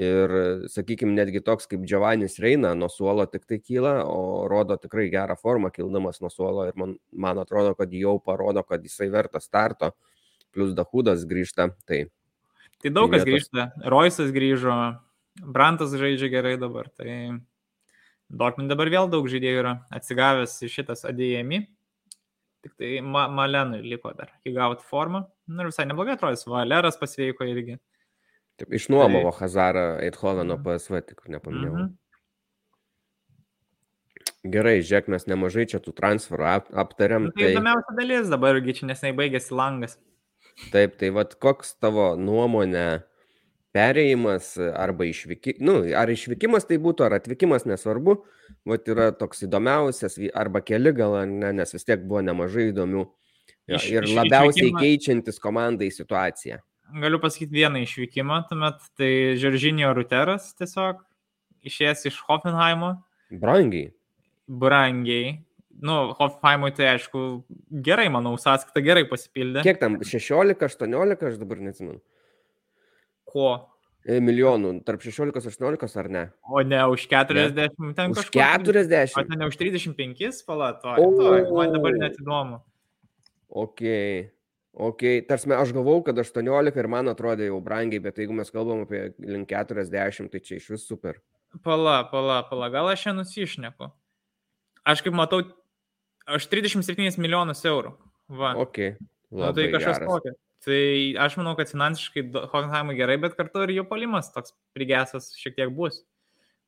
[0.00, 0.32] Ir,
[0.70, 5.34] sakykime, netgi toks kaip Giovannis Reina nuo suolo tik tai kyla, o rodo tikrai gerą
[5.36, 9.90] formą kildamas nuo suolo ir man, man atrodo, kad jau parodo, kad jisai vertas starto,
[10.54, 11.68] plus Dahudas grįžta.
[11.86, 12.06] Tai
[12.80, 13.50] Tai daug kas vietos.
[13.50, 13.66] grįžta.
[13.92, 14.74] Roisas grįžo,
[15.38, 16.90] Brantas žaidžia gerai dabar.
[16.96, 17.40] Tai
[18.30, 21.64] Dortmund dabar vėl daug žaidėjų yra atsigavęs iš šitas adėjami.
[22.60, 25.24] Tik tai Ma Malenui liko dar įgauti formą.
[25.48, 26.44] Na ir visai neblogai atrodys.
[26.46, 27.78] Valeras pasveiko irgi.
[28.60, 31.74] taip, išnuomavo Hazarą Eidhoveno PSV, tik nepaminėjau.
[31.78, 31.96] Mhm.
[34.52, 37.26] Gerai, žiūrėk, mes nemažai čia tų transferų ap aptariam.
[37.28, 39.98] Nu, tai įdomiausia dalis dabar, čia nesnei baigėsi langas.
[40.72, 43.02] Taip, tai vad koks tavo nuomonė
[43.74, 48.16] perėjimas arba išvykimas, nu, ar išvykimas tai būtų, ar atvykimas, nesvarbu,
[48.66, 53.04] vat yra toks įdomiausias, arba keli gal, ne, nes vis tiek buvo nemažai įdomių.
[53.70, 56.58] Jo, Iš- Ir iš- labiausiai išvykimą- keičiantis komandai situaciją.
[57.00, 61.04] Galiu pasakyti vieną išvykimą, tuomet tai Žoržinio Ruteras tiesiog
[61.64, 62.96] išėjęs iš Hoffenheimo.
[63.30, 63.92] Brangiai.
[64.48, 65.44] brangiai.
[65.82, 67.44] Nu, Hoffenheimui tai aišku,
[67.82, 69.62] gerai, manau, sąskaita gerai pasipildė.
[69.62, 69.96] Kiek tam?
[70.02, 72.00] 16, 18, aš dabar neatsimenu.
[73.30, 73.50] Ko?
[74.00, 76.24] E, Milijonų, tarp 16 ir 18 ar ne?
[76.48, 78.40] O ne už 40, ten Už kažkur.
[78.40, 79.16] 40.
[79.20, 80.94] O ten ne už 35, palato.
[81.52, 82.62] Man dabar net įdomu.
[83.50, 83.82] Ok.
[84.70, 88.84] Ok, tarsi aš galvau, kad 18 ir man atrodė jau brangiai, bet jeigu mes kalbam
[88.86, 91.18] apie link 40, tai čia iš vis super.
[91.66, 93.90] Pala, pala, pala, gal aš čia nusišneku.
[94.86, 95.42] Aš kaip matau,
[96.30, 97.96] aš 37 milijonus eurų.
[98.30, 98.54] Va.
[98.62, 98.78] Ok.
[99.34, 100.36] Nu, tai kažkas tokio.
[100.64, 100.80] Tai
[101.24, 105.72] aš manau, kad finansiškai Hoffenheimui gerai, bet kartu ir jų palimas toks prigesęs šiek tiek
[105.72, 106.02] bus.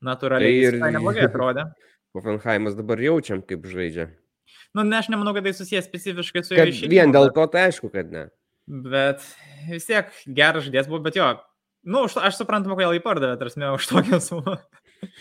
[0.02, 0.48] Natūraliai.
[0.48, 1.66] Tai Tai ir- ir neblogai atrodė.
[2.16, 4.08] Hoffenheimas dabar jaučiam, kaip žaidžia.
[4.76, 7.66] Nu, ne, aš nemanau, kad tai susijęs specifiškai su jo išėjimu, vien dėl to, tai
[7.68, 8.26] aišku, kad ne.
[8.68, 9.20] Bet
[9.68, 11.28] vis tiek geras žaidėjas buvo, bet jo,
[11.82, 14.52] Nu, aš, aš suprantu, kodėl jį pardavė, tarsi, už tokią sumą.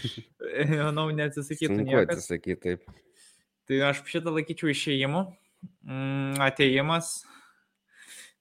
[0.69, 2.19] Manau, neatsisakytų Sunku niekas.
[2.19, 2.83] atsisakyti taip.
[3.65, 5.23] Tai aš šitą laikyčiau išėjimu.
[5.87, 7.09] Mm, ateimas.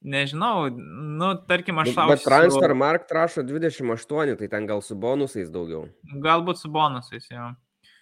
[0.00, 2.12] Nežinau, nu, tarkim, aš Nu, savo.
[2.14, 5.88] Bet transfer mark rašo 28, tai ten gal su bonusais daugiau.
[6.24, 7.50] Galbūt su bonusais, jo.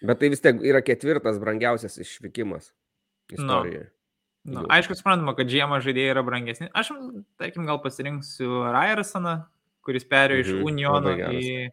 [0.07, 2.69] Bet tai vis tiek yra ketvirtas brangiausias išvykimas
[3.35, 3.89] istorijoje.
[4.47, 4.69] Nu, Jau.
[4.71, 6.69] aišku, suprantama, kad žiemą žaidėjai yra brangesni.
[6.71, 6.93] Aš,
[7.37, 9.33] tarkim, gal pasirinksiu Ryersoną,
[9.83, 11.43] kuris perėjo iš Mhm, Uniono labai geras.
[11.43, 11.69] į,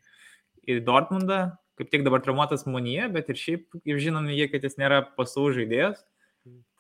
[0.67, 1.39] į Dortmundą.
[1.79, 5.53] Kaip tik dabar traumuotas Munije, bet ir šiaip, kaip žinome, jie, kad jis nėra pasų
[5.61, 6.03] žaidėjas.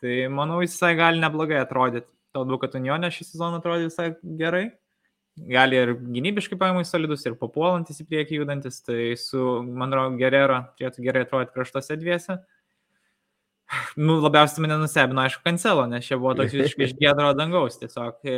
[0.02, 2.08] Tai manau, jis visai gali neblogai atrodyti.
[2.36, 4.66] Kalbu, kad Unionė šį sezoną atrodė visai gerai.
[5.36, 8.80] Gali ir gynybiškai paėmus solidus, ir papuolantis į priekį judantis.
[8.84, 12.38] Tai su, man atrodo, Gerero turėtų gerai atrodyti kraštose dviese.
[13.98, 18.28] Nu, labiausiai mane nustebino, aišku, kancelo, nes čia buvo toks visiškai iš gedro dangaus, tiesiog
[18.30, 18.36] e,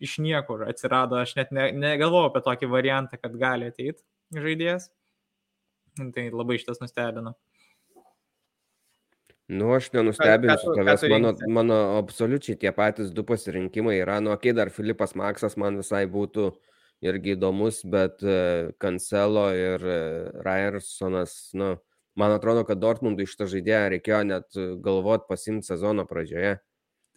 [0.00, 4.00] iš niekur atsirado, aš net ne, negalvojau apie tokį variantą, kad gali ateiti
[4.32, 4.88] žaidėjas.
[6.16, 7.34] Tai labai šitas nustebino.
[9.48, 14.72] Nu, aš nenustebinsiu tavęs, mano, mano absoliučiai tie patys du pasirinkimai yra, nu, kai dar
[14.74, 16.48] Filipas Maksas man visai būtų
[17.06, 18.24] irgi įdomus, bet
[18.82, 19.84] Kancelo ir
[20.42, 21.76] Ryersonas, nu,
[22.18, 26.56] man atrodo, kad Dortmundui šitą žaidėją reikėjo net galvot pasimti sezono pradžioje,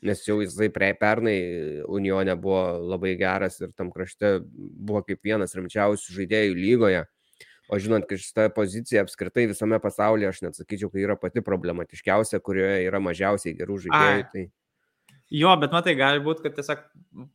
[0.06, 1.38] nes jau jisai prie pernai
[1.90, 7.08] Unione buvo labai geras ir tam krašte buvo kaip vienas rimčiausių žaidėjų lygoje.
[7.70, 12.42] O žinant, kad šita pozicija apskritai visame pasaulyje, aš net sakyčiau, kad yra pati problematiškiausia,
[12.42, 14.24] kurioje yra mažiausiai gerų žaidėjų.
[14.24, 14.24] Ai.
[14.34, 14.46] Tai
[15.30, 16.80] Jo, bet matai, gali būti, kad tiesiog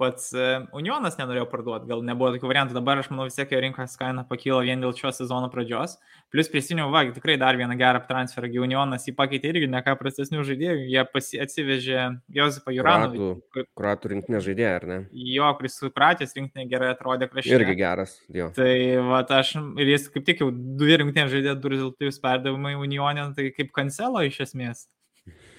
[0.00, 3.60] pats e, Unionas nenorėjo parduoti, gal nebuvo tokių variantų, dabar aš manau vis tiek jo
[3.62, 5.94] rinkos kaina pakilo vien dėl šio sezono pradžios.
[6.34, 9.94] Plus prisiminiau, va, tikrai dar vieną gerą transferą, gi Unionas jį pakeitė irgi ne ką
[10.00, 14.98] prastesnių žaidėjų, jie pasi, atsivežė Josipą Juranovą, Kroatų, kroatų rinktinė žaidėja, ar ne?
[15.36, 17.54] jo, kuris su Kratijos rinktinė gerai atrodė krašte.
[17.54, 18.50] Irgi geras, jo.
[18.58, 18.74] Tai
[19.06, 23.52] va, aš ir jis kaip tik jau du rinktinės žaidė du rezultatyvius perdavimai Unionė, tai
[23.54, 24.88] kaip kancelo iš esmės.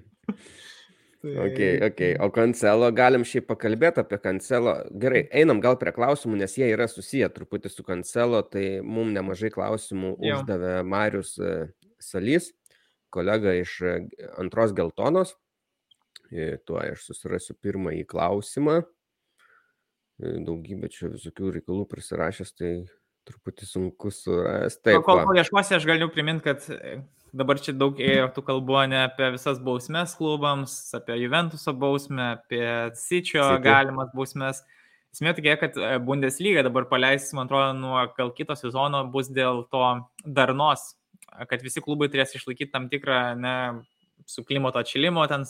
[1.27, 1.61] Tai- Ok,
[1.91, 2.01] ok.
[2.23, 4.77] O Cancelo, galim šiaip pakalbėti apie Cancelo.
[5.03, 9.51] Gerai, einam gal prie klausimų, nes jie yra susiję truputį su Cancelo, tai mums nemažai
[9.51, 10.37] klausimų Jo.
[10.39, 11.55] uždavė Marius e,
[11.99, 12.53] Salys,
[13.11, 13.97] kolega iš e,
[14.39, 15.35] antros geltonos.
[16.31, 18.81] E, Tuo aš susirasiu pirmąjį klausimą.
[20.23, 22.71] Daugybė čia visokių reikalų prisirašęs, tai
[23.29, 24.81] truputį sunku surasti.
[24.89, 26.65] Taip, kol, kol ieškosi, aš galiu priminti, kad
[27.37, 32.65] dabar čia daug ėjo tų kalbų ne apie visas bausmes klubams, apie Juventuso bausmę, apie
[32.99, 33.65] Sičio City.
[33.67, 34.63] galimas bausmes.
[35.15, 39.65] Esmė tokia, kad e, Bundesliga dabar paleis, man atrodo, nuo gal kito sezono bus dėl
[39.73, 39.85] to
[40.25, 40.91] darnos,
[41.49, 43.57] kad visi klubai turės išlaikyti tam tikrą ne,
[44.27, 45.45] su klimato atšilimo ten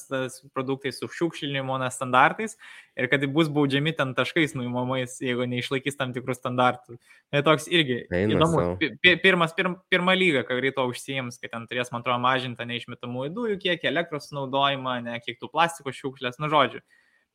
[0.55, 2.55] produktais, su šiukšlinimo ne, standartais
[2.97, 6.99] ir kad bus baudžiami ten taškais nuimamais, jeigu neišlaikys tam tikrų standartų.
[7.33, 8.61] Tai toks irgi Eina įdomus.
[8.61, 8.77] sau.
[8.81, 12.69] Pi- pi- Pirmas, pirm, pirma lyga, kai ryto užsijims, kad ten turės, man atrodo, mažinti
[12.69, 16.85] neišmetamųjų dujų kiekį, elektros sunaudojimą, ne kiek tų plastiko šiukšlės, nu žodžiu,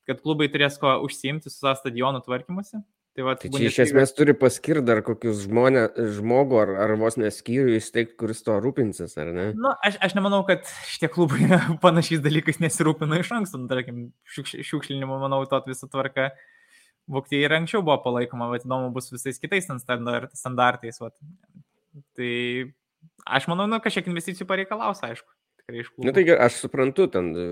[0.08, 2.80] kad klubai turės ko užsiimti su savo stadionų tvarkymusi.
[3.12, 5.82] Tai, va, Tai čia iš esmės turi paskirti dar kokius žmonę,
[6.15, 9.47] žmogų ar, ar vos neskyrių įsteigti, kuris to rūpinsis, ar ne?
[9.58, 11.43] Nu, aš, aš nemanau, kad šitie klubai
[11.84, 16.30] panašiais dalykais nesirūpina iš anksto, nu, tarkim, šiukš- šiukšlinimo, manau, to visą tvarką.
[17.12, 21.02] Vokietija ir anksčiau buvo palaikoma, bet įdomu bus visais kitais standartais.
[21.04, 21.17] Vat.
[22.15, 22.32] Tai
[23.28, 25.28] aš manau, nu, kažkiek investicijų pareikalaus, aišku.
[25.71, 26.05] Klubų.
[26.05, 27.45] Na nu, tai aš suprantu, ten e,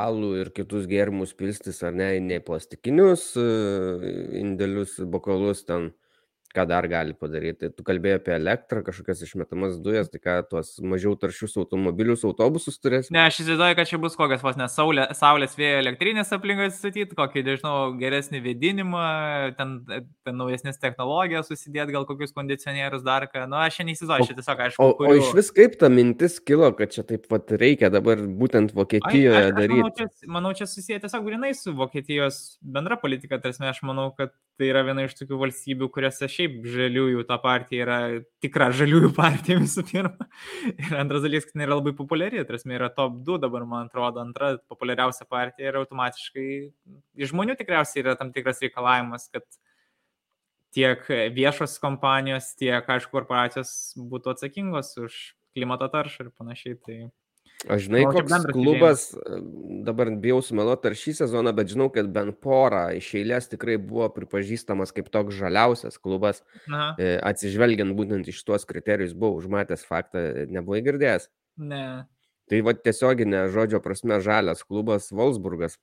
[0.00, 3.46] alų ir kitus gėrimus pilstis ar ne, ne plastikinius e,
[4.40, 5.90] indėlius, bokalus, ten
[6.54, 7.70] ką dar gali padaryti.
[7.74, 13.10] Tu kalbėjai apie elektrą, kažkokias išmetamas dujas, tai ką tuos mažiau taršius automobilius, autobusus turės.
[13.14, 17.16] Ne, aš įsivaizduoju, kad čia bus kokias vos nes saulė, saulės vėjo elektrinės aplinkas statyti,
[17.18, 19.06] kokį, nežinau, geresnį vėdinimą,
[19.58, 23.46] ten, ten naujesnės technologijas susidėti, gal kokius kondicionierius dar ką.
[23.46, 26.38] Na, nu, aš čia neįsivaizduoju, čia tiesiog, aišku, O, o iš vis kaip ta mintis
[26.42, 29.98] kilo, kad čia taip pat reikia dabar būtent Vokietijoje Ai, aš, aš manau, daryti?
[30.00, 33.38] čia, manau, čia susiję tiesiog grinai su Vokietijos bendra politika.
[33.42, 37.84] Tarsi aš manau, kad tai yra viena iš tokių valstybių, kuriuose šiaip žaliųjų ta partija
[37.86, 37.96] yra
[38.44, 40.26] tikra žaliųjų partija visų pirma.
[40.74, 42.42] Ir antras dalykas, kad yra labai populiari.
[42.44, 46.46] Tarsi yra top 2 dabar, man atrodo, antra populiariausia partija ir automatiškai
[47.24, 49.48] iš žmonių tikriausiai yra tam tikras reikalavimas, kad
[50.76, 51.08] tiek
[51.40, 53.72] viešos kompanijos, tiek, aišku, korporacijos
[54.12, 55.16] būtų atsakingos už
[55.56, 56.76] klimato taršą ir panašiai.
[56.84, 56.98] Tai
[57.68, 59.38] Aš žinai, Manau, čia koks klubas, e,
[59.84, 64.06] dabar bijau sumeluoti ar šį sezoną, bet žinau, kad bent porą iš eilės tikrai buvo
[64.14, 70.24] pripažįstamas kaip toks žaliausias klubas, Na, e, atsižvelgiant būtent iš tuos kriterijus, buvau užmatęs faktą,
[70.48, 71.28] nebuvai girdėjęs.
[71.58, 71.84] ne.
[72.50, 75.76] Tai va tiesioginė žodžio prasme žalias klubas Wolfsburgas.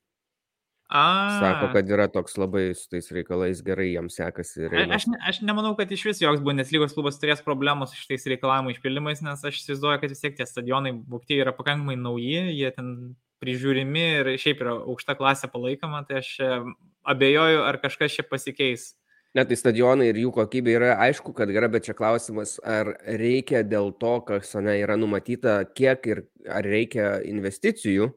[0.87, 1.39] A.
[1.41, 4.69] Sako, kad yra toks labai su tais reikalais gerai, jiems sekasi.
[4.71, 8.23] A, aš, ne, aš nemanau, kad iš vis joks Bundeslygos klubas turės problemų su šitais
[8.31, 12.71] reikalavimų išpildymais, nes aš įsivaizduoju, kad vis tiek tie stadionai Vokietijoje yra pakankamai nauji, jie
[12.75, 12.93] ten
[13.43, 16.31] prižiūrimi ir šiaip yra aukšta klasė palaikoma, tai aš
[17.07, 18.93] abejoju, ar kažkas čia pasikeis.
[19.35, 23.59] Net tai stadionai ir jų kokybė yra aišku, kad yra, bet čia klausimas, ar reikia
[23.67, 28.07] dėl to, kas ne, yra numatyta, kiek ir ar reikia investicijų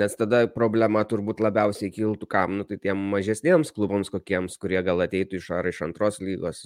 [0.00, 5.04] nes tada problema turbūt labiausiai kiltų kam, nu, tai tiem mažesniems klubams kokiems, kurie gal
[5.04, 6.64] ateitų iš ar iš antros lygos.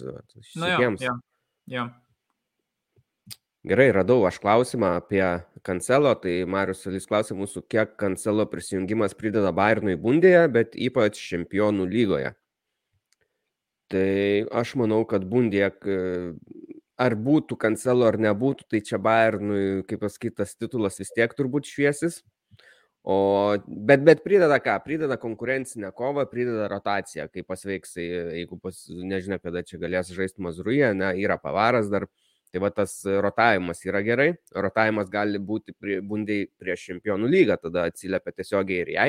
[0.56, 1.18] Na, jo, jo,
[1.74, 1.90] jo.
[3.64, 5.22] Gerai, radau aš klausimą apie
[5.64, 11.86] Kancelo, tai Marius Salys klausė mūsų, kiek Kancelo prisijungimas prideda Bayernui bundėje, bet ypač čempionų
[11.88, 12.34] lygoje.
[13.88, 14.10] Tai
[14.60, 15.70] aš manau, kad bundėje,
[17.00, 22.20] ar būtų Kancelo ar nebūtų, tai čia Bayernui, kaip pasakytas, titulas vis tiek turbūt šviesis.
[23.04, 23.16] O,
[23.68, 24.78] bet, bet prideda ką?
[24.80, 30.88] Prideda konkurencinę kovą, prideda rotaciją, kai pasveiks, jeigu pas, nežinia, kada čia galės žaisti Mazruje,
[30.96, 32.08] ne, yra pavaras dar.
[32.54, 34.28] Tai va tas rotavimas yra gerai.
[34.54, 39.08] Rotavimas gali būti prie, bundiai prieš čempionų lygą, tada atsiliepia tiesiogiai ir jai.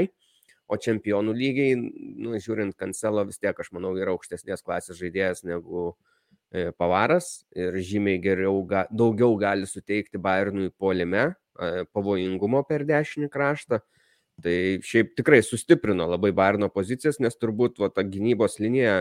[0.65, 5.91] O čempionų lygiai, nu, žiūrint, Kancelo vis tiek, aš manau, yra aukštesnės klasės žaidėjas negu
[6.49, 11.27] e, pavaras ir žymiai geriau, ga, daugiau gali suteikti Bayernui polime,
[11.95, 13.81] pavojingumo per dešinį kraštą.
[14.43, 18.95] Tai šiaip tikrai sustiprino labai Bairno pozicijas, nes turbūt va, ta gynybos linija,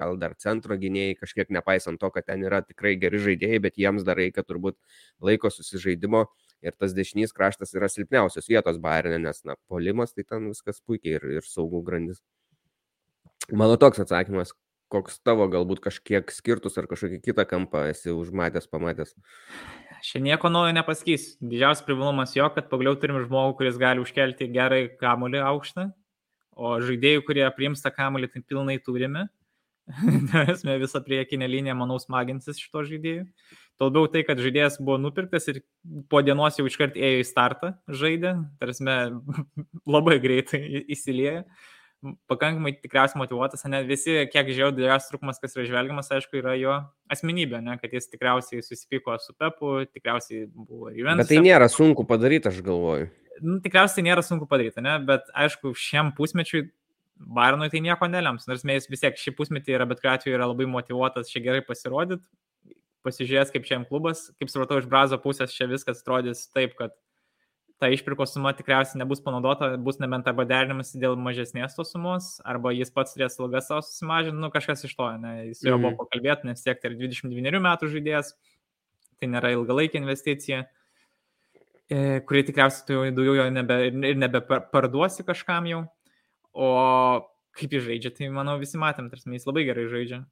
[0.00, 4.02] gal dar centro gynėjai kažkiek nepaisant to, kad ten yra tikrai geri žaidėjai, bet jiems
[4.08, 4.74] dar reikia turbūt
[5.22, 6.24] laiko susižaidimo
[6.66, 11.20] ir tas dešinys kraštas yra silpniausios vietos Bairne, nes, na, polimas tai ten viskas puikiai
[11.20, 12.18] ir, ir saugų grandis.
[13.54, 14.50] Mano toks atsakymas,
[14.92, 19.14] koks tavo galbūt kažkiek skirtus ar kažkokį kitą kampą esi užmatęs, pamatęs.
[20.02, 21.36] Čia nieko naujo nepasakys.
[21.40, 25.86] Didžiausias privalumas jo, kad pagaliau turim žmogų, kuris gali užkelti gerai kamulį aukštą,
[26.58, 29.28] o žaidėjų, kurie priims tą kamulį, tai pilnai turime.
[30.52, 33.26] Esmė visą priekinę liniją, manau, smaginsis šito žaidėjų.
[33.80, 35.62] Tolbiau tai, kad žaidėjas buvo nupirktas ir
[36.10, 38.86] po dienos jau iškart ėjo į startą žaidė, tarsi
[39.94, 41.42] labai greitai įsilieja
[42.30, 46.76] pakankamai tikriausiai motivuotas, ne visi, kiek žiūrėjau, didžiausias trūkumas, kas yra žvelgiamas, aišku, yra jo
[47.12, 51.28] asmenybė, ne, kad jis tikriausiai susipyko su Pepu, tikriausiai buvo Juventus.
[51.28, 53.08] Bet tai nėra sunku padaryti, aš galvoju.
[53.42, 56.68] Nu, tikriausiai nėra sunku padaryti, ne, bet aišku, šiam pusmečiui
[57.22, 60.48] Baronui tai nieko nelems, nors mes vis tiek šį pusmetį yra, bet kuriuo atveju yra
[60.50, 62.26] labai motivuotas čia gerai pasirodyti,
[63.06, 66.96] pasižiūrės kaip šiam klubas, kaip supratau, iš Brazo pusės čia viskas atrodys taip, kad
[67.82, 72.70] ta išpirkos suma tikriausiai nebus panaudota, bus nebent arba derinimas dėl mažesnės tos sumos, arba
[72.70, 75.88] jis pats turės ilgas savo susimažinti, nu kažkas iš to, ne, jis jau mm.
[75.88, 78.30] buvo pakalbėti, nes tiek tai yra 29 metų žaidėjas,
[79.18, 80.60] tai nėra ilgalaikė investicija,
[81.90, 85.82] e, kuri tikriausiai tu daugiau jo nebe, ir nebeparduosi kažkam jau,
[86.54, 86.70] o
[87.58, 90.22] kaip jis žaidžia, tai manau visi matėm, tarsi jis labai gerai žaidžia.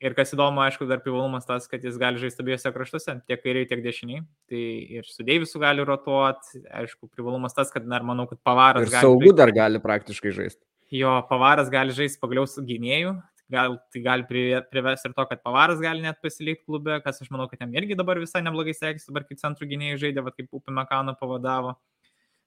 [0.00, 3.66] Ir kas įdomu, aišku, dar privalumas tas, kad jis gali žaisti abiejose kraštuose, tiek kairiai,
[3.68, 4.22] tiek dešiniai.
[4.48, 4.62] Tai
[4.96, 6.62] ir su Deivisu gali rotuoti.
[6.80, 8.88] Aišku, privalumas tas, kad dar manau, kad pavaras.
[8.88, 9.40] Ir saugų žaisti.
[9.42, 10.64] dar gali praktiškai žaisti.
[10.96, 13.12] Jo, pavaras gali žaisti pagaliau su gynėju.
[13.50, 14.24] Gal, tai gali
[14.70, 17.98] privesti ir to, kad pavaras gali net pasilikti klube, kas aš manau, kad jam irgi
[17.98, 21.74] dabar visai neblogai sekėsi, dabar kaip centrų gynėjai žaidė, va, kaip Upė Mekano pavadavo.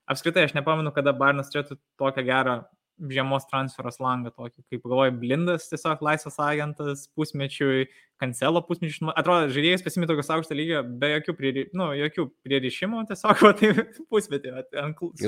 [0.09, 2.55] Apskritai, aš nepamenu, kada Barnas turėtų tokią gerą
[3.11, 7.87] žiemos transferos langą tokį, kaip galvoju, blindas tiesiog laisvas agentas pusmečiui,
[8.21, 13.43] kancelo pusmečiui, atrodo, žaidėjas pasimė tokios aukšto lygio, be jokių, priri, nu, jokių pririšimų, tiesiog,
[13.43, 13.73] va, tai
[14.13, 14.55] pusmetį.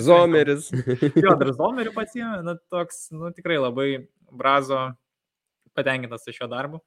[0.05, 0.71] Zomeris.
[1.25, 3.89] jo, dar zomerį pasiemė, nu, toks, nu, tikrai labai
[4.31, 4.87] brazo
[5.75, 6.81] patenkintas šio darbu.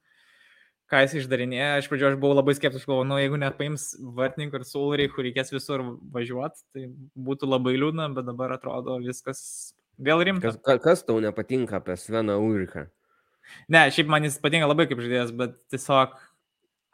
[0.89, 4.57] Ką jis išdarinėja, iš pradžio aš buvau labai skeptiškas, galvoju, nu, jeigu net paims vartininkų
[4.57, 5.83] ir sulrį, kur reikės visur
[6.15, 6.87] važiuoti, tai
[7.29, 9.43] būtų labai liūdna, bet dabar atrodo viskas
[9.99, 10.55] Vėl rimtas.
[10.63, 12.85] Kas, kas tau nepatinka apie Sveną Ulriką?
[13.71, 16.15] Ne, šiaip man jis patinka labai kaip žaidėjas, bet tiesiog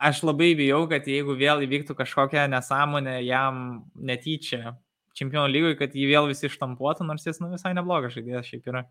[0.10, 4.76] aš labai bijau, kad jeigu vėl įvyktų kažkokia nesąmonė jam netyčia
[5.16, 8.84] čempionų lygoje, kad jį vėl visi ištampuotų, nors jis nu, visai neblogas žaidėjas šiaip yra.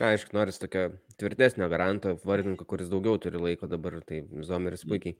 [0.00, 0.88] Na, aišku, noris tokio
[1.20, 5.18] tvirtesnio garanto, vardininko, kuris daugiau turi laiko dabar, tai Zomeris puikiai.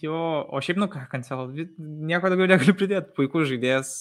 [0.00, 0.16] Jo,
[0.48, 3.94] o šiaip, nu ką, kancel, nieko daugiau negaliu pridėti, puikus žaidėjas,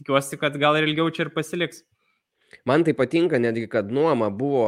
[0.00, 1.84] tikiuosi, kad gal ir ilgiau čia ir pasiliks.
[2.68, 4.66] Man tai patinka netgi, kad nuoma buvo,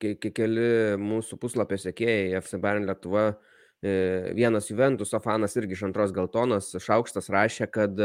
[0.00, 3.28] ke keli mūsų puslapio sekėjai, FC Bayern Lietuva,
[3.84, 8.00] e, vienas Juventuso fanas irgi iš antros geltonos, šaukštas rašė, kad,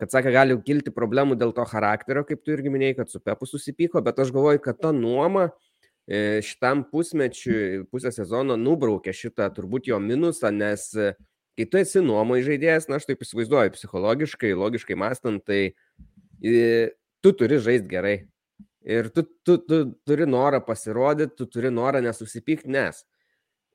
[0.00, 3.48] kad sakė, gali kilti problemų dėl to charakterio, kaip tu irgi minėjai, kad su Pepu
[3.50, 5.50] susipyko, bet aš galvoju, kad ta nuoma
[6.06, 10.88] e, šitam pusmečiui, pusę sezono nubraukė šitą turbūt jo minusą, nes
[11.58, 15.74] kai tu esi nuomai žaidėjas, na aš taip įsivaizduoju, psichologiškai, logiškai mąstant, tai
[17.24, 18.16] tu turi žaisti gerai.
[18.88, 23.02] Ir tu, tu, tu turi norą pasirodyti, tu turi norą nesusipykti, nes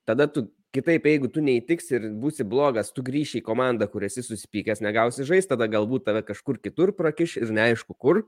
[0.08, 4.24] tada tu kitaip, jeigu tu neįtiks ir būsi blogas, tu grįši į komandą, kur esi
[4.26, 8.24] susipykęs, negausi žaisti, tada galbūt tave kažkur kitur prakiš ir neaišku kur.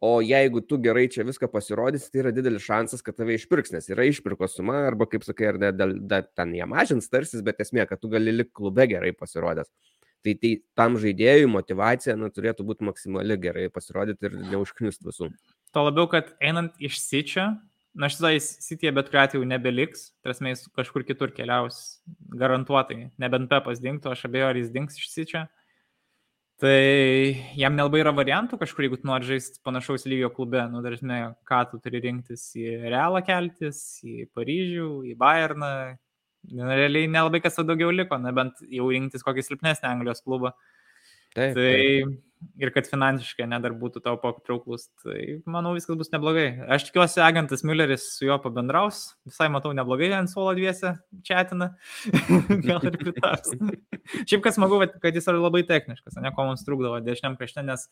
[0.00, 3.90] O jeigu tu gerai čia viską pasirodysi, tai yra didelis šansas, kad tave išpirks, nes
[3.92, 7.60] yra išpirkos suma, arba kaip sakai, ar ne, dėl, dėl, ten jie mažins tarsis, bet
[7.60, 9.68] esmė, kad tu gali likti klube gerai pasirodęs.
[10.20, 15.30] Tai, tai tam žaidėjui motivacija nu, turėtų būti maksimali gerai pasirodyti ir neužkniust visų.
[15.72, 17.46] To labiau, kad einant iš sičio,
[17.94, 22.02] na šitą sityje bet kuriuo atveju nebeliks, prasme jis kažkur kitur keliaus,
[22.36, 25.46] garantuotai, nebent Pepas dinktų, aš abejoju, ar jis dinks iš sičio.
[26.60, 26.76] Tai
[27.56, 31.62] jam nelabai yra variantų kažkur, jeigu tu nori žaisti panašaus lygio klube, nu dažnai, ką
[31.70, 35.72] tu turi rinktis į Realą keltis, į Paryžių, į Bayerną.
[36.48, 40.54] Realiai nelabai kas daugiau liko, nebent jau rinktis kokį silpnesnį Anglijos klubą.
[41.36, 42.18] Taip, tai taip
[42.60, 46.48] ir kad finansiškai nedar būtų tau patrauklus, tai manau viskas bus neblogai.
[46.72, 50.94] Aš tikiuosi, agentas Mülleris su juo pabendraus, visai matau neblogai ant suolo dviese
[51.26, 51.72] čatina,
[52.68, 53.52] gal ir pritars.
[54.24, 57.88] Šiaip kas smagu, kad jis yra labai techniškas, ne ko mums trukdavo dešiniam krašte, nes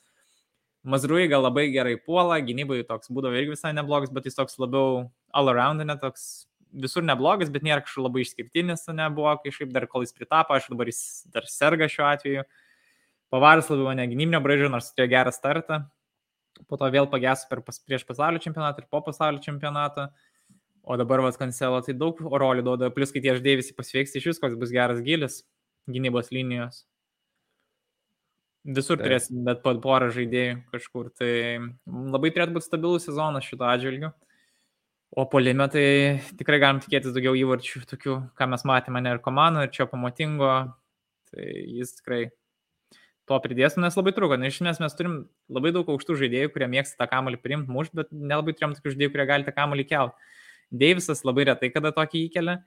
[0.88, 5.08] Mazrui gal labai gerai puola, gynybai toks būdavo irgi visai neblogas, bet jis toks labiau
[5.36, 10.04] all around, ne toks visur neblogas, bet nėra kažkaip labai išskirtinis, nebuvo kažkaip dar kol
[10.04, 11.00] jis pritapo, aš dabar jis
[11.34, 12.44] dar serga šiuo atveju.
[13.32, 15.82] Pavaris labiau ne gynybinio braižo, nors turėjo gerą startą.
[16.68, 20.08] Po to vėl pageso per pas, prieš pasaulio čempionatą ir po pasaulio čempionatą.
[20.88, 24.30] O dabar vas kancelo tai daug rolių duoda, plus kai tie žaidėjai visi pasveiks, iš
[24.30, 25.42] vis koks bus geras gilis
[25.88, 26.86] gynybos linijos.
[28.68, 29.06] Visur Taip.
[29.06, 31.12] turės, bet po porą žaidėjų kažkur.
[31.16, 31.32] Tai
[31.86, 34.10] labai turėtų būti stabilus sezonas šito atžvilgiu.
[35.16, 35.84] O polime tai
[36.36, 40.50] tikrai galim tikėtis daugiau įvarčių, tokių, ką mes matėme, ne ir komandų, ir čia pamatingo.
[41.28, 42.26] Tai jis tikrai
[43.28, 44.38] to pridėsiu, nes labai trūko.
[44.40, 45.18] Nes iš mes turim
[45.52, 49.14] labai daug aukštų žaidėjų, kurie mėgsta tą kamuolį priimti muš, bet nelabai turėjom tokių žaidėjų,
[49.14, 50.34] kurie gali tą kamuolį kelti.
[50.82, 52.58] Deivisas labai retai kada tokį įkelia.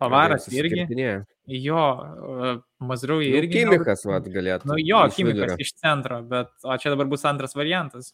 [0.00, 0.84] Pavaras irgi.
[1.48, 1.82] Jo,
[2.84, 3.62] Mazrui nu, irgi.
[3.64, 4.68] Kimikas, vad, galėtų.
[4.68, 8.12] Nu, jo, Kimikas iš centro, bet o čia dabar bus antras variantas.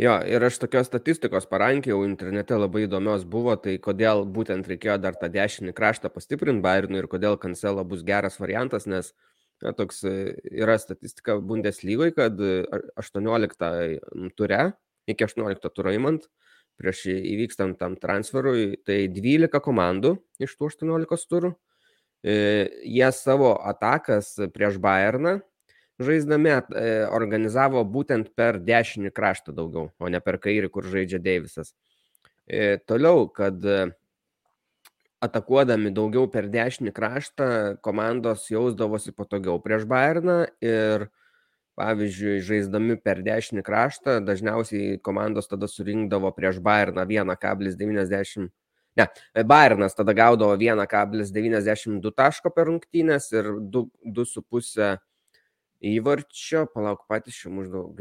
[0.00, 5.18] Jo, ir aš tokios statistikos parankiau internete labai įdomios buvo, tai kodėl būtent reikėjo dar
[5.20, 9.12] tą dešinį kraštą pastiprinti Bayernui ir kodėl Kancelo bus geras variantas, nes
[9.62, 10.12] Na, toks e,
[10.58, 12.40] yra statistika Bundeslygoje, kad
[12.98, 13.98] 18 e,
[14.36, 14.62] ture,
[15.06, 16.26] iki 18 turo įmant,
[16.80, 21.52] prieš įvykstant tam transferui, tai 12 komandų iš tų 18 turų,
[22.26, 22.34] e,
[22.82, 25.38] jie savo atakas prieš Bayerną
[26.00, 26.54] žaisdami
[27.12, 31.74] organizavo būtent per dešinį kraštą daugiau, o ne per kairį, kur žaidžia Deivisas.
[32.88, 33.60] Toliau, kad
[35.22, 37.48] atakuodami daugiau per dešinį kraštą
[37.84, 41.06] komandos jausdavosi patogiau prieš Bayerną ir
[41.78, 48.50] pavyzdžiui, žaisdami per dešinį kraštą, dažniausiai komandos tada surinkdavo prieš Bayerną 1,90.
[48.98, 49.06] Ne,
[49.48, 54.98] Bayernas tada gaudavo 1,92 taško per rungtynės ir 2,5
[55.82, 57.92] įvarčio, palauk patys čia muždavo.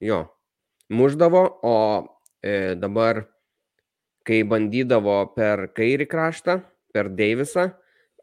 [0.00, 0.20] Jo,
[0.92, 1.76] muždavo, o
[2.42, 3.24] e, dabar
[4.26, 6.58] kai bandydavo per kairį kraštą,
[6.92, 7.70] per Deivisą,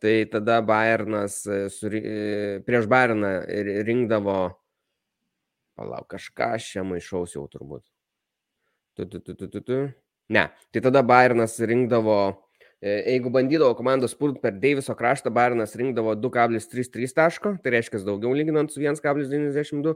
[0.04, 1.40] tai tada Bayernas
[1.74, 3.34] suri, e, prieš Bayerną
[3.88, 4.38] rinkdavo,
[5.80, 7.86] palauk, kažką aš čia maišaus jau turbūt.
[8.98, 9.78] Tu, tu, tu, tu, tu, tu.
[10.34, 12.43] Ne, tai tada Bayernas rinkdavo
[12.84, 18.74] jeigu bandydavo komandos pult per Deiviso kraštą, Bairnas rinkdavo 2,33 taško, tai reiškia daugiau lyginant
[18.74, 19.94] su 1,92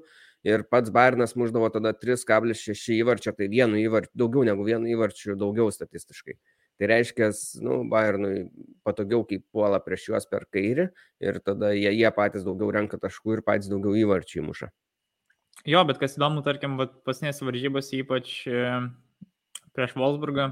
[0.47, 5.67] ir pats Bairnas muždavo tada 3,6 įvarčio, tai vienu įvarčiu, daugiau negu vienu įvarčiu, daugiau
[5.73, 6.37] statistiškai.
[6.77, 7.31] Tai reiškia,
[7.65, 8.47] nu, Bayernui
[8.85, 10.91] patogiau, kaip puola prieš juos per kairį
[11.25, 14.69] ir tada jie, jie patys daugiau renka taškų ir patys daugiau įvarčių įmuša.
[15.67, 18.61] Jo, bet kas įdomu, tarkim, pasinės varžybos, ypač e,
[19.73, 20.51] prieš Wolfsburgą,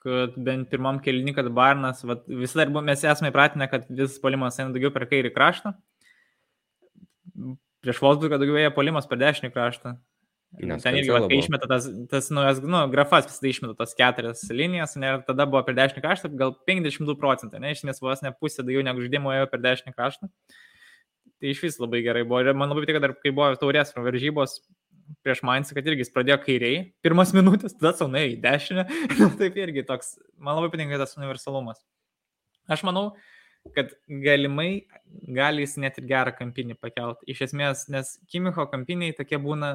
[0.00, 4.72] kad bent pirmam kelini, kad Barnas, vis dar mes esame įpratinę, kad visas polimas eina
[4.72, 5.74] daugiau per kairį kraštą.
[7.84, 9.98] Prieš Volsburgą daugiau ėjo polimas per dešinį kraštą.
[10.58, 14.96] Nes ten irgi, kai išmeta tas, tas naujas, nu, grafas visada išmeta tas keturias linijas,
[14.98, 18.64] ir tada buvo per dešinį kraštą, gal 52 procentai, ne, iš esmės vos ne pusė
[18.64, 20.26] daugiau negu žaidimo ėjo per dešinį kraštą.
[21.40, 22.42] Tai iš vis labai gerai buvo.
[22.42, 24.58] Ir man labai patiko, dar kai buvo taurės varžybos,
[25.24, 28.86] prieš Mainzą, kad irgi jis pradėjo kairiai, pirmas minutės, tada saunai į dešinę.
[29.40, 31.82] Taip irgi toks, man labai patinka tas universalumas.
[32.70, 33.10] Aš manau,
[33.76, 34.86] kad galimai
[35.36, 37.24] gali jis net ir gerą kampinį pakelt.
[37.28, 39.74] Iš esmės, nes Kimicho kampiniai tokie būna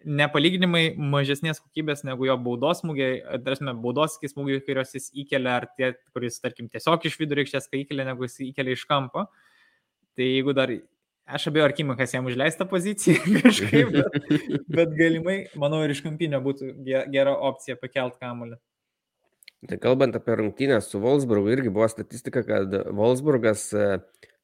[0.00, 5.92] nepalyginimai mažesnės kokybės negu jo baudos smūgiai, tarsi baudos smūgiai, kuriuos jis įkelia, ar tie,
[6.14, 9.26] kuris, tarkim, tiesiog iš vidurio aikštės, kai įkelia, negu jis įkelia iš kampo.
[10.16, 10.72] Tai jeigu dar
[11.30, 14.16] Aš abejoju, ar Kimikas jam užleista pozicija kažkaip, bet,
[14.66, 18.58] bet galimai, manau, ir iš kampinio būtų gera opcija pakelt kamuolį.
[19.68, 23.66] Tai kalbant apie rungtynę su Wolfsburgu, irgi buvo statistika, kad Wolfsburgas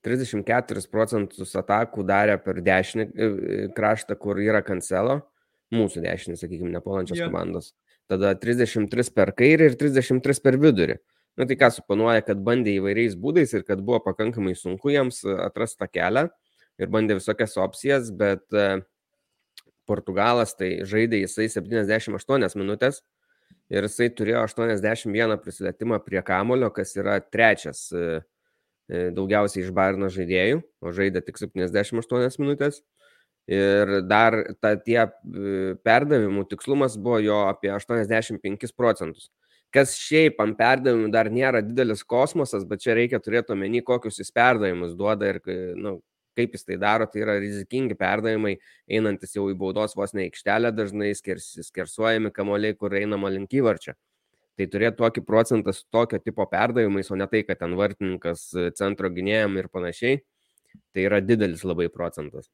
[0.04, 3.30] 34 e, procentus atakų darė per dešinį e,
[3.76, 5.22] kraštą, kur yra kancelo,
[5.74, 7.32] mūsų dešinį, sakykime, nepuolančios yeah.
[7.32, 7.72] komandos.
[8.06, 11.00] Tada 33 per kairį ir 33 per vidurį.
[11.36, 15.80] Na tai ką suponuoja, kad bandė įvairiais būdais ir kad buvo pakankamai sunku jiems atrasti
[15.82, 16.28] tą kelią
[16.80, 18.80] ir bandė visokias opcijas, bet e,
[19.88, 23.02] Portugalas tai žaidė jisai 78 minutės
[23.72, 28.20] ir jisai turėjo 81 prisilietimą prie kamulio, kas yra trečias e,
[28.90, 32.82] e, daugiausiai iš Bairno žaidėjų, o žaidė tik 78 minutės.
[33.46, 35.04] Ir dar ta, tie
[35.86, 39.28] perdavimų tikslumas buvo jo apie 85 procentus.
[39.70, 44.34] Kas šiaip ant perdavimų dar nėra didelis kosmosas, bet čia reikia turėti omeny, kokius jis
[44.34, 45.38] perdavimus duoda ir
[45.78, 46.00] nu,
[46.36, 48.56] kaip jis tai daro, tai yra rizikingi perdavimai,
[48.88, 53.96] einantis jau į baudos vos ne aikštelę, dažnai skers, skersuojami kamoliai, kur einama link įvarčio.
[54.56, 59.10] Tai turėtų tokį procentą su tokio tipo perdavimais, o ne tai, kad ten vartininkas centro
[59.12, 60.22] gynėjam ir panašiai.
[60.96, 62.48] Tai yra didelis labai procentas.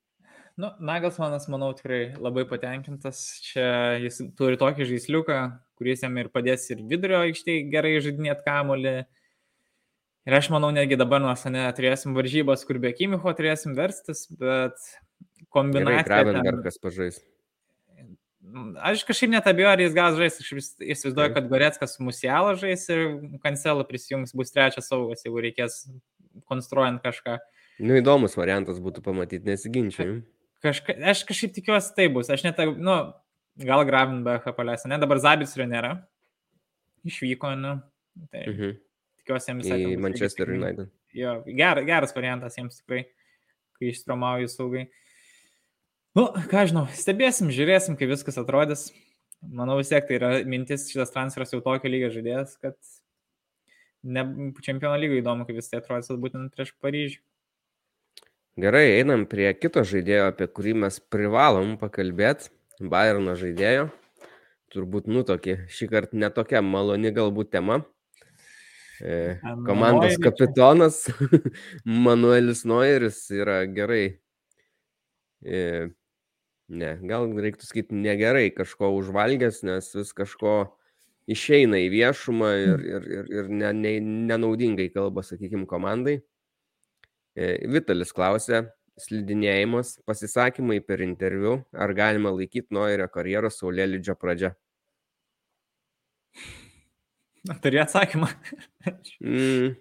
[0.58, 3.22] Nu, Nagelsmanas, manau, tikrai labai patenkintas.
[3.46, 3.68] Čia
[4.02, 5.38] jis turi tokį žaisliuką,
[5.80, 8.96] kuris jam ir padės ir vidurio aikštėje gerai žaidinėti kamolį,
[10.22, 14.78] Ir aš manau, netgi dabar nuo sene turėsim varžybas, kur be Kimicho turėsim verstis, bet
[15.50, 16.04] kombinacija.
[16.06, 17.18] Gravenbergas pažais.
[18.82, 20.36] Aš kažkaip net abejoju, ar jis gal žais.
[20.42, 20.52] Aš
[20.82, 23.02] įsivaizduoju, kad Goreckas Musialą žais ir
[23.42, 25.80] Kancelą prisijungs, bus trečias saugas, jeigu reikės
[26.50, 27.38] konstruojant kažką.
[27.82, 30.20] Nu, įdomus variantas būtų pamatyti, nesiginčiai.
[30.62, 32.30] Kažka, aš kažkaip tikiuosi tai bus.
[32.30, 32.96] Aš net, nu,
[33.62, 35.96] gal Gravenbergą paleisiu, ne, dabar Zabitsrio nėra.
[37.08, 37.76] Išvyko, nu.
[38.30, 38.46] Tai.
[38.46, 38.78] Mhm.
[39.22, 39.70] Tikiuosi jiems.
[39.70, 40.90] Į Manchester United.
[41.14, 43.04] Jo, ger, geras variantas jiems tikrai,
[43.78, 44.88] kai ištraumauju saugai.
[46.18, 48.90] Nu, ką žinau, stebėsim, žiūrėsim, kaip viskas atrodys.
[49.42, 52.76] Manau vis tiek tai yra mintis, šitas transferas jau tokio lygio žaidėjas, kad
[54.02, 54.26] ne
[54.62, 57.22] čempionų lygo įdomu, kaip vis tai atrodys būtent prieš Paryžių.
[58.60, 62.50] Gerai, einam prie kito žaidėjo, apie kurį mes privalom pakalbėti.
[62.82, 63.86] Bayerno žaidėjo.
[64.72, 67.82] Turbūt, nu, tokį, šį kartą netokia maloni galbūt tema.
[69.02, 71.08] E, komandos kapitonas
[71.84, 74.04] Manuelis Noiris yra gerai.
[75.42, 75.88] E,
[76.70, 80.54] ne, gal reiktų sakyti negerai kažko užvalgęs, nes vis kažko
[81.26, 82.86] išeina į viešumą ir, hm.
[82.92, 83.96] ir, ir, ir ne, ne,
[84.30, 86.20] nenaudingai kalba, sakykime, komandai.
[87.34, 88.68] E, Vitalis klausė,
[89.02, 94.54] slidinėjimas, pasisakymai per interviu, ar galima laikyti Noirio karjeros Saulėlydžio pradžia.
[97.62, 98.28] Turi atsakymą.
[99.20, 99.74] mm.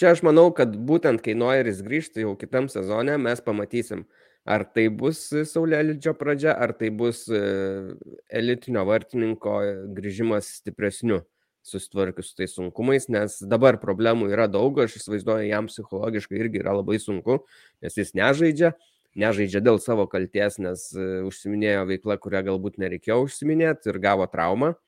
[0.00, 4.06] Čia aš manau, kad būtent kai Noiris grįžtų jau kitam sezone, mes pamatysim,
[4.48, 7.40] ar tai bus Saulėlydžio pradžia, ar tai bus e,
[8.32, 9.58] elitinio vartininko
[9.96, 11.20] grįžimas stipresniu,
[11.68, 16.78] susitvarkius su tais sunkumais, nes dabar problemų yra daug, aš įsivaizduoju, jam psichologiškai irgi yra
[16.78, 17.42] labai sunku,
[17.84, 18.72] nes jis nežaidžia,
[19.20, 24.78] nežaidžia dėl savo kalties, nes e, užsiminėjo veikla, kurią galbūt nereikėjo užsiminėti ir gavo traumą.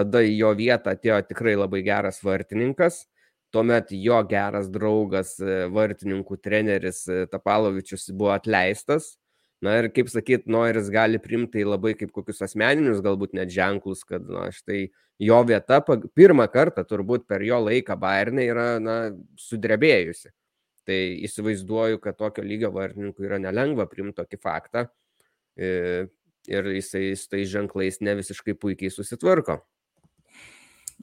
[0.00, 3.02] Tada į jo vietą atėjo tikrai labai geras vartininkas.
[3.52, 9.16] Tuomet jo geras draugas, e, vartininkų treneris e, Tapalovičius buvo atleistas.
[9.60, 14.24] Na ir kaip sakyt, Noiris gali primti labai kaip kokius asmeninius, galbūt net ženklus, kad
[14.24, 14.86] na, štai
[15.20, 15.82] jo vieta
[16.16, 18.94] pirmą kartą turbūt per jo laiką Bayernė yra na,
[19.36, 20.32] sudrebėjusi.
[20.88, 24.86] Tai įsivaizduoju, kad tokio lygio vartininkui yra nelengva primti tokį faktą
[25.60, 26.08] e,
[26.48, 29.60] ir jisai su tais ženklais ne visiškai puikiai susitvarko.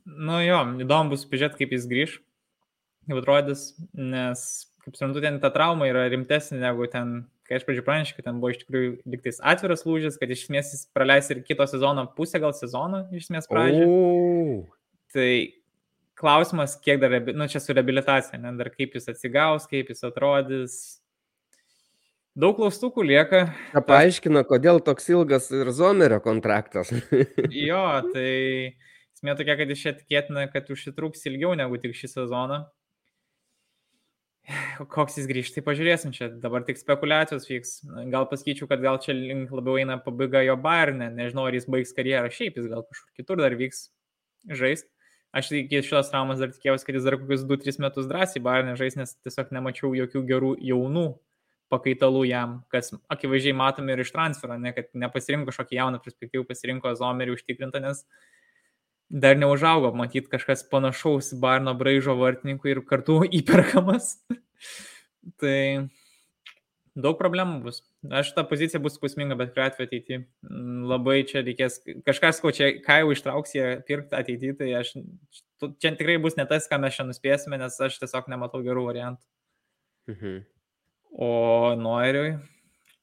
[0.06, 2.18] Nu jo, įdomu bus pažiūrėti, kaip jis grįž,
[3.08, 3.64] kaip atrodys,
[3.96, 4.44] nes,
[4.86, 8.42] kaip suprantu, ten ta trauma yra rimtesnė negu ten, kai aš pradžioje pranešiau, kad ten
[8.42, 12.42] buvo iš tikrųjų liktais atviras lūžis, kad iš esmės jis praleis ir kito sezono pusę,
[12.44, 13.88] gal sezoną iš esmės pradžioje.
[15.16, 15.32] Tai
[16.18, 20.78] klausimas, kiek dar, nu čia su rehabilitacija, ne, dar kaip jis atsigaus, kaip jis atrodys.
[22.38, 23.40] Daug klaustukų lieka.
[23.74, 26.92] Ką paaiškina, kodėl toks ilgas ir Zomerio kontraktas.
[27.50, 28.34] jo, tai
[29.28, 32.62] Esmė tokia, kad iš čia tikėtina, kad užsitruks ilgiau negu tik šį sezoną.
[34.94, 36.30] Koks jis grįžta, tai pažiūrėsim čia.
[36.40, 37.74] Dabar tik spekulacijos vyks.
[38.14, 41.10] Gal pasakyčiau, kad gal čia link labiau eina pabaiga jo Bayernė.
[41.18, 43.90] Nežinau, ar jis baigs karjerą šiaip, jis gal kažkur kitur dar vyks
[44.48, 44.88] žaisti.
[45.36, 48.96] Aš iki šios traumos dar tikėjausi, kad jis dar kokius 2-3 metus drąsiai Bayernė žais,
[48.96, 51.06] nes tiesiog nemačiau jokių gerų jaunų
[51.68, 56.94] pakaitalų jam, kas akivaizdžiai matome ir iš transfero, ne, kad nepasirinko kažkokį jauną perspektyvų, pasirinko
[56.96, 58.37] Zomerį užtikrintą, nes uh,
[59.10, 64.16] dar neužaugo, matyt, kažkas panašaus Barno braižo vartininkui ir kartu įperkamas.
[65.42, 65.88] tai
[66.98, 67.84] Daug problemų bus.
[68.10, 70.18] Aš tą poziciją bus skausminga, bet kuriuo atveju ateityje.
[70.90, 71.78] Labai čia reikės,
[72.08, 74.96] kažkas, ko čia, ką jau ištrauks jie pirkti ateityje, tai aš,
[75.78, 79.22] čia tikrai bus ne tas, ką mes šiandien nuspėsime, nes aš tiesiog nematau gerų variantų.
[80.10, 80.40] Mhm.
[81.22, 81.30] O
[81.78, 82.34] Noiriui,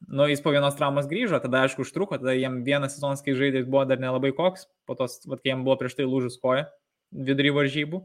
[0.08, 3.64] nu, jis po vienos traumos grįžo, tada aišku užtruko, tada jam vienas sezonas, kai žaidė,
[3.68, 6.68] buvo dar nelabai koks, po tos, vat, kai jam buvo prieš tai lūžus koja
[7.14, 8.02] vidury varžybų.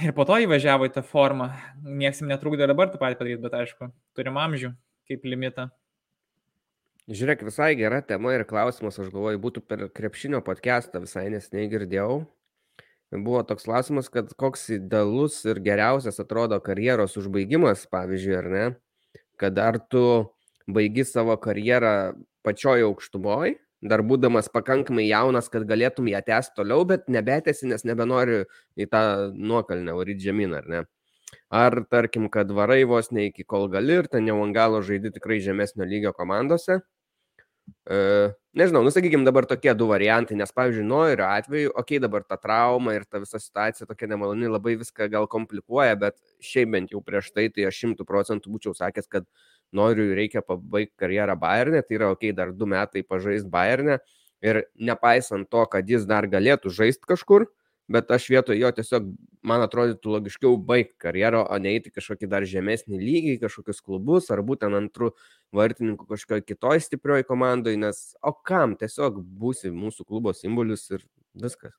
[0.00, 1.50] Ir po to įvažiavo į tą formą.
[1.84, 4.72] Niekas jam netrukdė dabar tą patį padaryti, bet aišku, turim amžių
[5.10, 5.68] kaip limitą.
[7.10, 12.20] Žiūrėk, visai gera tema ir klausimas, aš galvoju, būtų per krepšinio podcastą, visai nesnei girdėjau.
[13.10, 18.66] Buvo toks klausimas, kad koks idealus ir geriausias atrodo karjeros užbaigimas, pavyzdžiui, ar ne?
[19.40, 20.04] Kad ar tu
[20.74, 22.12] baigi savo karjerą
[22.46, 28.44] pačioje aukštumoje, dar būdamas pakankamai jaunas, kad galėtum ją tęsti toliau, bet nebetėsi, nes nebenori
[28.76, 29.02] į tą
[29.34, 30.82] nuokalnę varyti žemyn, ar ne?
[31.50, 35.12] Ar tarkim, kad varai vos ne iki kol gali ir ten jau ant galo žaidi
[35.14, 36.80] tikrai žemesnio lygio komandose.
[37.86, 37.98] E,
[38.58, 42.96] nežinau, nusakykime dabar tokie du variantai, nes pavyzdžiui, Noirio atveju, okei, okay, dabar ta trauma
[42.96, 47.30] ir ta visa situacija tokia nemaloni labai viską gal komplikuoja, bet šiaip bent jau prieš
[47.36, 49.28] tai, tai aš šimtų procentų būčiau sakęs, kad
[49.76, 53.98] noriu reikia pabaigti karjerą Bayernė, tai yra, okay, dar du metai pažaisti Bayernė
[54.42, 57.46] ir nepaisant to, kad jis dar galėtų žaisti kažkur,
[57.90, 59.08] bet aš vietoj jo tiesiog,
[59.46, 64.44] man atrodytų logiškiau baigti karjerą, o ne eiti kažkokį dar žemesnį lygį, kažkokius klubus, ar
[64.46, 65.10] būtent antrų
[65.56, 71.02] vartininkų kažkokioje kitoje stiprioje komandoje, nes o kam tiesiog būsi mūsų klubo simbolis ir
[71.34, 71.74] viskas.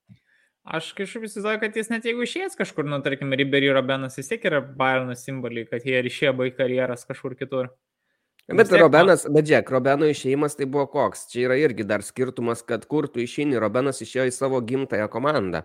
[0.62, 4.44] Aš kažkaip įsivaizduoju, kad jis net jeigu išėjęs kažkur, nu, tarkim, Ribery Robenas vis tiek
[4.46, 7.72] yra Bayerno simboliai, kad jie ir išėjo baigti karjeras kažkur kitur.
[8.52, 11.26] Bet tiek, Robenas, bet žiūrėk, Robeno išėjimas tai buvo koks.
[11.32, 15.64] Čia yra irgi dar skirtumas, kad kur tu išeini, Robenas išėjo į savo gimtąją komandą,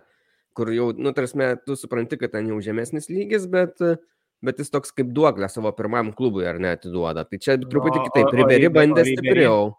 [0.57, 3.77] kur jau, nu, tarsi, tu supranti, kad ten jau žemesnis lygis, bet,
[4.41, 7.27] bet jis toks kaip duoklė savo pirmam klubui ar net atiduoda.
[7.29, 8.33] Tai čia truputį kitaip.
[8.33, 9.75] Ribery bandė stipriau.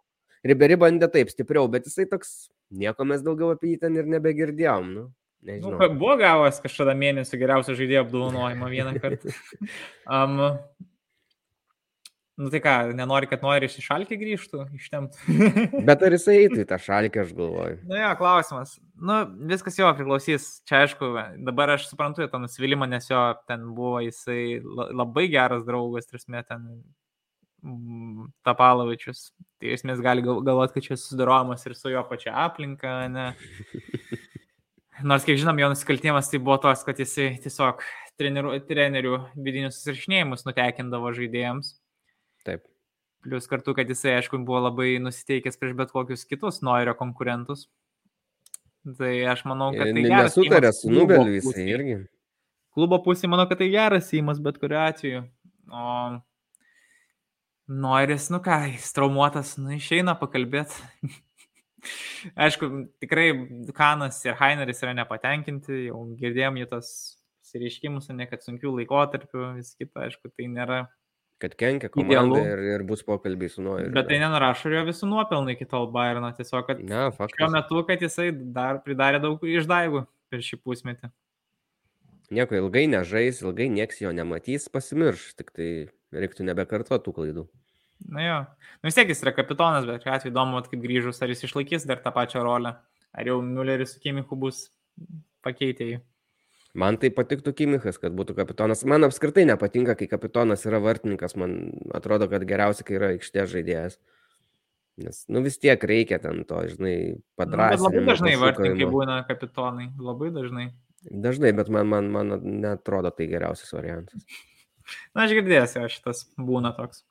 [0.46, 4.92] Ribery bandė taip stipriau, bet jisai toks, nieko mes daugiau apie jį ten ir nebegirdėjom.
[4.94, 5.08] Nu.
[5.46, 5.78] Nežinau.
[5.78, 9.34] Nu, buvo gavęs kažkada mėnesio geriausio žaidėjo apdovanojimą vieną kartą.
[10.08, 10.38] Um,
[12.40, 15.36] nu tai ką, nenori, kad nori iš šalkį grįžtų, ištemtų.
[15.88, 17.76] Bet ar jisai eitų į tą šalkį, aš galvoju.
[17.84, 18.72] Na nu, jo, klausimas.
[18.96, 19.18] Nu,
[19.50, 20.48] viskas jo priklausys.
[20.70, 21.12] Čia aišku,
[21.50, 23.20] dabar aš suprantu tą nusivylimą, nes jo
[23.50, 27.07] ten buvo jisai labai geras draugas, trismė ten Mm,
[28.46, 29.32] Tapalovičius.
[29.58, 33.32] Tai esmės gali galvoti, kad čia susidorojimas ir su jo pačia aplinka, ne.
[35.08, 37.82] Nors, kiek žinom, jo nusikaltimas tai buvo tos, kad jisai tiesiog
[38.18, 41.76] trenerių, trenerių vidinius susirašinėjimus nutekindavo žaidėjams.
[42.46, 42.64] Taip.
[43.22, 47.66] Plius kartu, kad jisai, aišku, buvo labai nusiteikęs prieš bet kokius kitus Noirio konkurentus.
[48.98, 50.34] Tai aš manau, kad tai geras.
[50.34, 51.98] Nesutarė su Nubeliu jisai irgi.
[52.74, 55.24] Klubo pusė, manau, kad tai geras įimas bet kuriu atveju.
[55.68, 55.92] O
[57.68, 60.82] Noris, nu ką, jis traumuotas, nu išeina pakalbėti.
[62.46, 62.68] Aišku,
[63.02, 63.28] tikrai
[63.76, 66.88] Kanas ir Heineris yra nepatenkinti, jau girdėjom jų tos
[67.48, 70.80] pasireiškimus, ne kad sunkių laikotarpių, vis kita, aišku, tai nėra.
[71.38, 73.92] Kad kenkia komandai ir, ir bus pokalbiai su Noiriu.
[73.94, 78.02] Bet tai nenurašo jo visų nuopelnų iki tol Bayerno, tiesiog, kad ne, šiuo metu, kad
[78.02, 80.02] jisai dar pridarė daug išdaigų
[80.32, 81.12] per šį pusmetį.
[82.34, 85.68] Nieko ilgai nežais, ilgai nieks jo nematys, pasimirš, tik tai
[86.12, 87.46] reiktų nebekartuoti tų klaidų.
[88.12, 88.36] Na jo,
[88.78, 91.88] nu, vis tiek jis yra kapitonas, bet šiuo atveju įdomu, kaip grįžus, ar jis išlaikys
[91.88, 92.76] dar tą pačią rolę,
[93.16, 94.68] ar jau Mülleris su Kimichu bus
[95.44, 95.98] pakeitę jį.
[96.78, 98.84] Man tai patiktų Kimichas, kad būtų kapitonas.
[98.86, 101.56] Man apskritai nepatinka, kai kapitonas yra vartininkas, man
[101.96, 103.98] atrodo, kad geriausia, kai yra aikštės žaidėjas.
[104.98, 106.94] Nes, nu vis tiek reikia ten to, žinai,
[107.38, 107.82] padrasinti.
[107.82, 110.68] Nu, labai dažnai vartininkai būna kapitonai, labai dažnai.
[111.06, 114.24] Dažnai, bet man, man, man netrodo tai geriausias variantas.
[115.14, 117.04] Na, aš girdėsiu, šitas būna toks.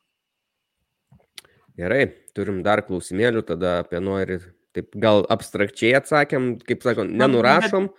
[1.77, 4.39] Gerai, turim dar klausimėlių, tada apie nori,
[4.73, 7.91] taip gal abstrakčiai atsakėm, kaip sakom, nenurašom,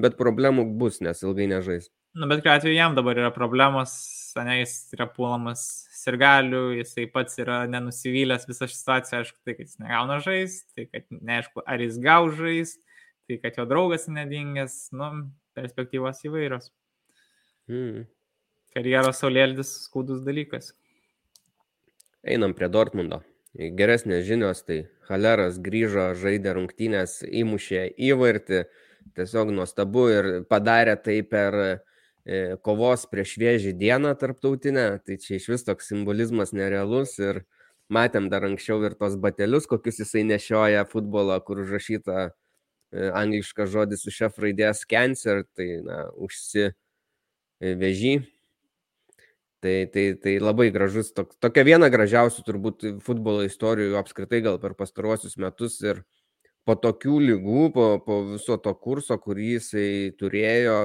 [0.00, 1.90] bet problemų bus, nes ilgai nežais.
[2.16, 3.92] Na, nu, bet kuriuo atveju jam dabar yra problemos,
[4.40, 5.66] ne, jis yra puolamas
[5.98, 11.04] sirgalių, jisai pats yra nenusivylęs visą situaciją, aišku, tai, kad jis negauna žais, tai, kad
[11.12, 12.72] neaišku, ar jis gau žais,
[13.26, 15.12] tai, kad jo draugas nedingęs, nu,
[15.58, 16.70] perspektyvos įvairios.
[17.70, 18.06] Mm
[18.76, 20.74] karjeros saulėlydis skaudus dalykas.
[22.26, 23.22] Einam prie Dortmundo.
[23.56, 28.66] Geresnės žinios, tai Haleras grįžo, žaidė rungtynės, įmušė įvartį,
[29.16, 31.68] tiesiog nuostabu ir padarė tai per e,
[32.66, 37.46] kovos prieš vėžį dieną tarptautinę, tai čia iš vis toks simbolizmas nerealus ir
[37.88, 42.30] matėm dar anksčiau ir tos batelius, kokius jisai nešioja futbolo, kur užrašyta e,
[42.94, 48.16] angliškas žodis su šia raidės cancer, tai na, užsi e, vežį
[49.66, 54.76] Tai, tai, tai labai gražus, tok, tokia viena gražiausių turbūt futbolo istorijų apskritai gal per
[54.76, 56.02] pastaruosius metus ir
[56.68, 59.88] po tokių lygų, po, po viso to kurso, kurį jisai
[60.20, 60.76] turėjo,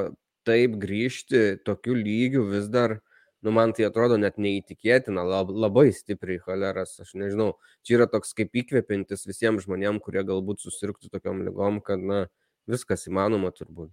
[0.48, 2.96] taip grįžti tokiu lygiu vis dar,
[3.42, 8.36] nu man tai atrodo net neįtikėtina, lab, labai stipriai choleras, aš nežinau, čia yra toks
[8.38, 12.26] kaip įkvėpintis visiems žmonėms, kurie galbūt susirgtų tokiam lygom, kad na,
[12.70, 13.90] viskas įmanoma turbūt.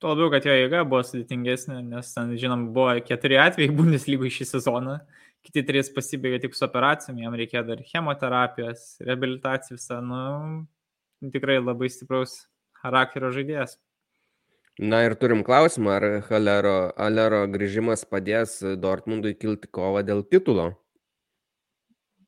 [0.00, 4.46] Tuo labiau, kad jo jėga buvo sudėtingesnė, nes ten, žinom, buvo keturi atvejai Bundeslygų šį
[4.54, 4.94] sezoną,
[5.44, 11.90] kiti trys pasibaigė tik su operacijom, jam reikėjo dar chemoterapijos, rehabilitacijų visą, nu, tikrai labai
[11.92, 12.46] stipraus
[12.80, 13.76] charakterio žaidėjas.
[14.80, 20.70] Na ir turim klausimą, ar Halero, Alero grįžimas padės Dortmundui kilti kovą dėl titulo?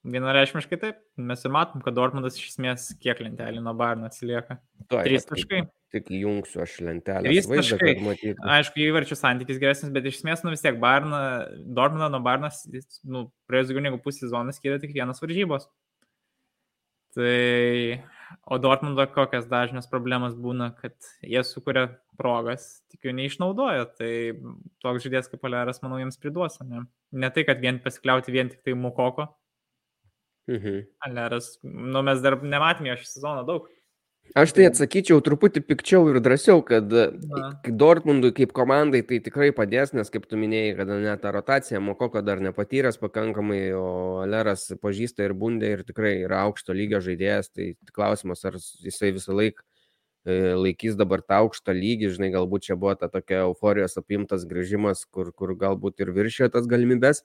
[0.03, 0.99] Vienareišmiškai taip.
[1.17, 4.59] Mes ir matom, kad Dortmundas iš esmės kiek lentelį nuo Barno atsilieka.
[4.91, 5.63] Tuoj, Trys taškai.
[5.95, 7.31] Tik jungsiu aš lentelę.
[7.31, 7.95] Trys taškai.
[8.57, 11.23] Aišku, įvarčių santykis geresnis, bet iš esmės, nu vis tiek Barna,
[11.57, 12.65] Dortmundą nuo Barnas,
[13.07, 15.71] nu, praėjus daugiau negu pusę sezoną skiria tik vienas varžybos.
[17.15, 17.33] Tai,
[18.47, 23.87] o Dortmundo kokias dažnas problemas būna, kad jie sukuria progas, tik jų neišnaudoja.
[23.99, 24.11] Tai
[24.85, 26.59] toks žaidėjas kaip Poleras, manau, jiems priduos.
[26.67, 26.87] Ne?
[27.13, 29.31] ne tai, kad vien pasikliauti vien tik tai Mukoko,
[30.47, 30.87] Mhm.
[30.99, 33.69] Aleras, nu mes dar nematėme jo šį sezoną daug.
[34.33, 37.51] Aš tai atsakyčiau truputį pikčiau ir drąsiau, kad Na.
[37.69, 42.23] Dortmundui kaip komandai tai tikrai padės, nes kaip tu minėjai, kad net ta rotacija Mokoko
[42.25, 47.75] dar nepatyręs pakankamai, o Aleras pažįsta ir bundė ir tikrai yra aukšto lygio žaidėjas, tai
[47.93, 49.67] klausimas, ar jisai visą laiką
[50.25, 55.33] laikys dabar tą aukštą lygį, žinai, galbūt čia buvo ta tokia euforijos apimtas grįžimas, kur,
[55.35, 57.25] kur galbūt ir viršėjo tas galimybės,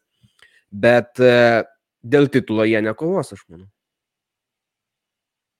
[0.71, 1.63] bet e,
[2.01, 3.69] dėl titulo jie nekovos, aš manau.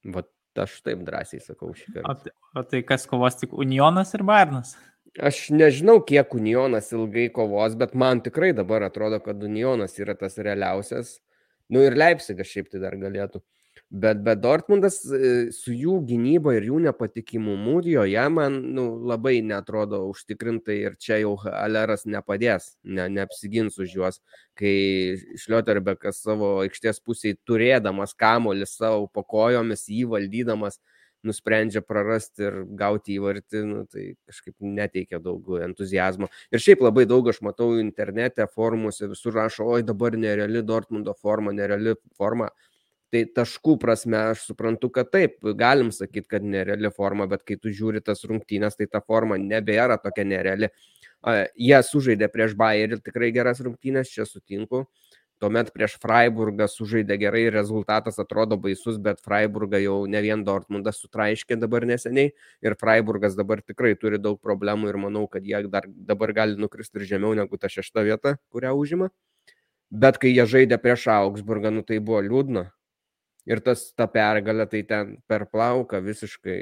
[0.08, 0.28] Vat
[0.58, 2.24] aš taip drąsiai sakau šį O, kartą.
[2.24, 4.76] tai- o tai kas kovos tik Unionas ir Barnas?
[5.20, 10.38] Aš nežinau, kiek Unionas ilgai kovos, bet man tikrai dabar atrodo, kad Unionas yra tas
[10.38, 11.20] realiausias.
[11.70, 13.42] Nu ir Leipzigas šiaip tai dar galėtų.
[13.90, 20.02] Bet, bet Dortmundas e, su jų gynyba ir jų nepatikimumu joje man nu, labai netrodo
[20.10, 24.20] užtikrintai ir čia jau Aleras nepadės, ne, neapsigins už juos,
[24.60, 30.82] kai Šlioterbekas savo aikštės pusėje turėdamas kamolį savo pokojomis, jį valdydamas,
[31.24, 36.28] nusprendžia prarasti ir gauti įvartį, nu, tai kažkaip neteikia daug entuzijazmo.
[36.52, 41.56] Ir šiaip labai daug aš matau internete, formuose, visur rašo, oi dabar nereali Dortmundo forma,
[41.56, 42.52] nereali forma.
[43.14, 47.72] Tai taškų prasme aš suprantu, kad taip, galim sakyti, kad nereali forma, bet kai tu
[47.72, 50.68] žiūri tas rungtynės, tai ta forma nebėra tokia nereali.
[51.56, 54.84] Jie sužaidė prieš Bayerį tikrai geras rungtynės, čia sutinku.
[55.38, 61.60] Tuomet prieš Freiburgą sužaidė gerai, rezultatas atrodo baisus, bet Freiburgą jau ne vien Dortmundas sutraiškė
[61.62, 62.32] dabar neseniai
[62.66, 67.00] ir Freiburgas dabar tikrai turi daug problemų ir manau, kad jie dar dabar gali nukristi
[67.00, 69.12] ir žemiau negu ta šešta vieta, kurią užima.
[69.92, 72.66] Bet kai jie žaidė prieš Augsburgą, nu tai buvo liūdna.
[73.48, 76.58] Ir tas ta pergalė tai ten per plauką visiškai,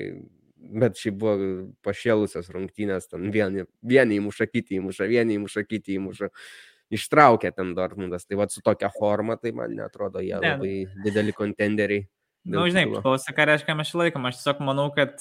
[0.82, 1.50] bet šiaip buvo
[1.86, 6.30] pašėlusios rungtynės, ten vieni, vieni įmuša, kiti įmuša, vieni įmuša, kiti įmuša.
[6.94, 8.28] Ištraukė ten Dortmundas.
[8.30, 10.54] Tai va su tokia forma, tai man netrodo jie Ne.
[10.54, 10.74] labai
[11.04, 12.06] dideli kontenderiai.
[12.46, 14.22] Na, nu, žinai, priklauso, ką reiškia mes šį laiką.
[14.30, 15.18] Aš tiesiog manau, kad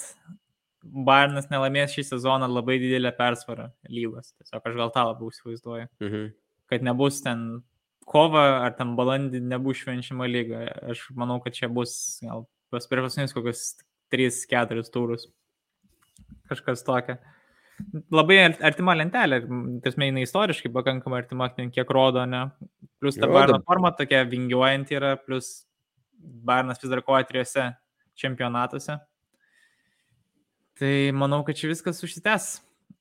[0.85, 4.35] Barnas nelaimės šį sezoną labai didelę persvarą lygos.
[4.37, 5.87] Tiesiog aš gal tą labiau įsivaizduoju.
[6.05, 6.27] Mhm.
[6.69, 7.63] Kad nebus ten
[8.05, 10.65] kova ar ten balandį nebus švenčiama lyga.
[10.93, 13.63] Aš manau, kad čia bus gal pas per paskutinius kokius
[14.13, 15.27] 3-4 turus.
[16.49, 17.17] Kažkas tokia.
[18.13, 19.41] Labai ar- artima lentelė,
[19.83, 22.45] tasme, jinai istoriškai pakankamai artima, kiek rodo, ne?
[23.01, 25.65] Plus ta Barno forma tokia vingiuojanti yra, plus
[26.17, 27.65] Barnas vis dar kovoja trijose
[28.15, 28.95] čempionatuose.
[30.79, 32.47] Tai manau, kad čia viskas užsitęs.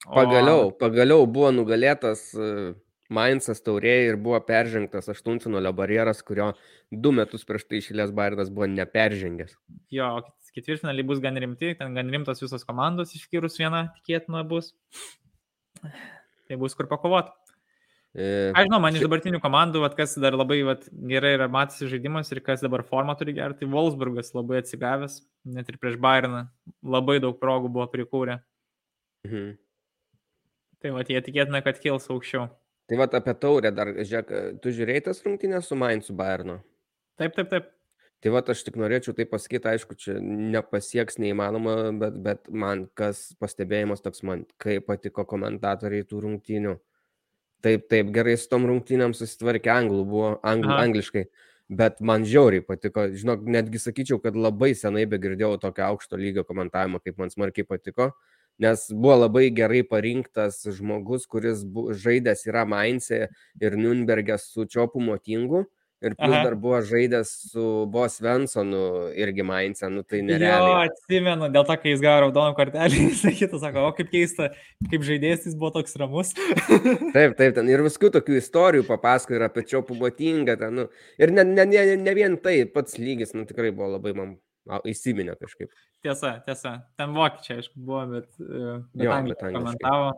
[0.06, 2.74] O- Pagaliau, pagaliau buvo nugalėtas e,
[3.12, 6.54] Mainzas taurėje ir buvo peržengtas aštuntfinalio barjeras, kurio
[6.90, 9.52] du metus prieš tai išėlės Bairnas buvo neperžengęs.
[9.92, 10.08] Jo,
[10.56, 14.72] ketvirtfinaliai bus gan rimti, ten gan rimtos visos komandos, išskyrus vieną tikėtina bus.
[16.48, 17.34] Tai bus kur pakovoti.
[18.14, 21.90] E, Aš žinau, man iš dabartinių komandų, vat, kas dar labai vat, gerai yra matęs
[21.90, 25.18] žaidimas ir kas dabar formą turi gerą, tai Wolfsburgas labai atsigavęs,
[25.56, 26.44] net ir prieš Bayerną.
[26.86, 28.38] Labai daug progų buvo prikūrę.
[29.28, 29.54] mhm.
[30.84, 32.50] Tai vat, jie tikėtina, kad kils aukščiau.
[32.90, 36.58] Tai va apie taurę dar, žiūrėk, tu žiūrėjai tas rungtynės su Mainzu Bairno.
[37.20, 37.70] Taip, taip, taip.
[38.24, 43.34] Tai va aš tik norėčiau tai pasakyti, aišku, čia nepasieks neįmanoma, bet, bet man kas
[43.40, 46.72] pastebėjimas toks man, kaip patiko komentatoriai tų rungtynių.
[47.64, 50.86] Taip, taip, gerai su tom rungtynėm susitvarkė anglų, buvo angl, Aha.
[50.88, 51.26] angliškai,
[51.80, 53.06] bet man žiauriai patiko.
[53.12, 58.14] Žinok, netgi sakyčiau, kad labai senai begirdėjau tokio aukšto lygio komentavimo, kaip man smarkiai patiko.
[58.58, 63.28] Nes buvo labai gerai parinktas žmogus, kuris bu, žaidęs yra Mainze
[63.60, 65.64] ir Nürnbergė su Čiopu Motingu.
[66.04, 66.42] Ir plus Aha.
[66.44, 68.80] dar buvo žaidęs su Bos Svensonu
[69.16, 70.72] irgi Mainze, nu tai nerealiai.
[70.74, 74.50] Jo, atsimenu, dėl to, kai jis gavo raudoną kortelę, jis sakytų, sako, o kaip keista,
[74.90, 76.34] kaip žaidėjas jis buvo toks ramus.
[77.16, 80.58] taip, taip, ten ir viskų tokių istorijų papasako ir apie Čiopų Motingą.
[80.60, 80.86] Ten, nu,
[81.16, 84.36] ir ne, ne, ne, ne vien tai, pats lygis, nu tikrai buvo labai man
[84.84, 85.72] įsiminė kažkaip.
[86.04, 86.76] Tiesa, tiesa.
[87.00, 90.08] Ten vokiečiai, aišku, buvo, bet, e, bet jo, bet komentavo.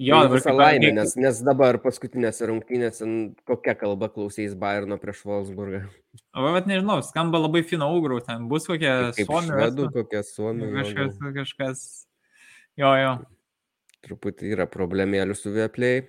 [0.00, 3.08] Jo, tai visą laimę, nes, nes dabar paskutinėse rungtynėse
[3.48, 5.82] kokia kalba klausys Bayerno prieš Wolfsburgą.
[6.32, 9.58] O, bet nežinau, skamba labai fino ugrų, ten bus kokia suomija.
[9.58, 10.70] Švedų, kokia suomija.
[10.78, 11.84] Kažkas, kažkas.
[12.80, 13.12] Jo, jo.
[14.06, 16.06] Truputį yra problemėlių su Vieplay.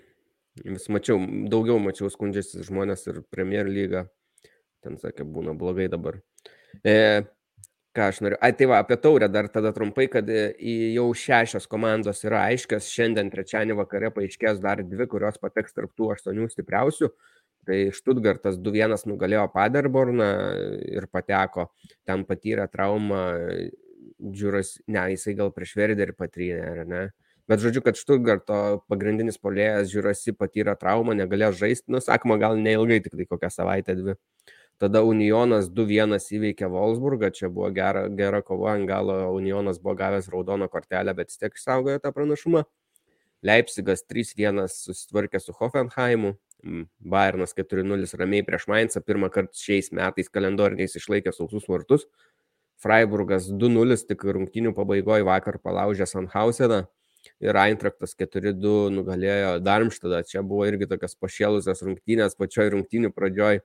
[0.63, 1.19] Vis mačiau,
[1.51, 4.05] daugiau mačiau skundžiasi žmonės ir Premier lygą.
[4.83, 6.21] Ten sakė, būna blogai dabar.
[6.87, 7.23] E,
[7.95, 8.37] ką aš noriu.
[8.43, 10.47] Ai, tai va, apie taurę dar tada trumpai, kad e,
[10.95, 12.89] jau šešios komandos yra aiškios.
[12.93, 17.11] Šiandien trečiąjį vakare paaiškės dar dvi, kurios pateks tarp tų aštuonių stipriausių.
[17.67, 20.29] Tai Štutgartas 2-1 nugalėjo Paderborną
[20.89, 21.67] ir pateko.
[22.09, 23.21] Ten patyrė traumą,
[24.21, 27.03] džiūras, ne, jisai gal prieš Verderį patrynė, ar ne?
[27.49, 28.57] Bet žodžiu, kad Štutgarto
[28.89, 33.97] pagrindinis polėjas žiūrasi patyrė traumą, negalėjo žaisti, nu, sakoma, gal neilgai, tik tai kokią savaitę,
[33.97, 34.15] dvi.
[34.81, 40.29] Tada Unionas 2-1 įveikė Wolfsburgą, čia buvo gera, gera kova, ant galo Unionas buvo gavęs
[40.33, 42.63] raudoną kortelę, bet vis tiek išsaugojo tą pranašumą.
[43.45, 46.31] Leipzigas 3-1 susitvarkė su Hoffenheimu,
[47.13, 52.07] Bayernas 4-0 ramiai prieš Mainzą, pirmą kartą šiais metais kalendoriniais išlaikė sausus vartus.
[52.81, 56.83] Freiburgas 2-0 tik rungtinių pabaigoje vakar palaužė Sanhauseną
[57.41, 60.23] ir Eintraktas 4-2 nugalėjo Darmštadą.
[60.25, 63.61] Čia buvo irgi tokios pašėlusios rungtynės pačioj rungtinių pradžioj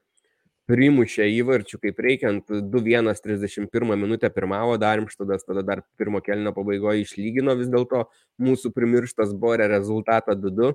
[0.70, 7.54] primušė įvarčių kaip reikiant 2-1 31 minutę pirmavo Darmštadas, tada dar pirmo kelnio pabaigoje išlygino
[7.58, 8.06] vis dėlto
[8.42, 10.74] mūsų primirštas Borė rezultatą 2-2.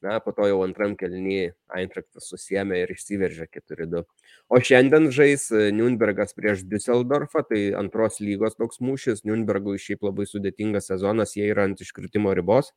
[0.00, 4.00] Na, po to jau antram kelnyje Eintraktas susėmė ir išsiveržė 4-2.
[4.48, 9.26] O šiandien žais Nürnbergas prieš Düsseldorfą, tai antros lygos toks mūšis.
[9.28, 12.72] Nürnbergui šiaip labai sudėtingas sezonas, jie yra ant iškritimo ribos.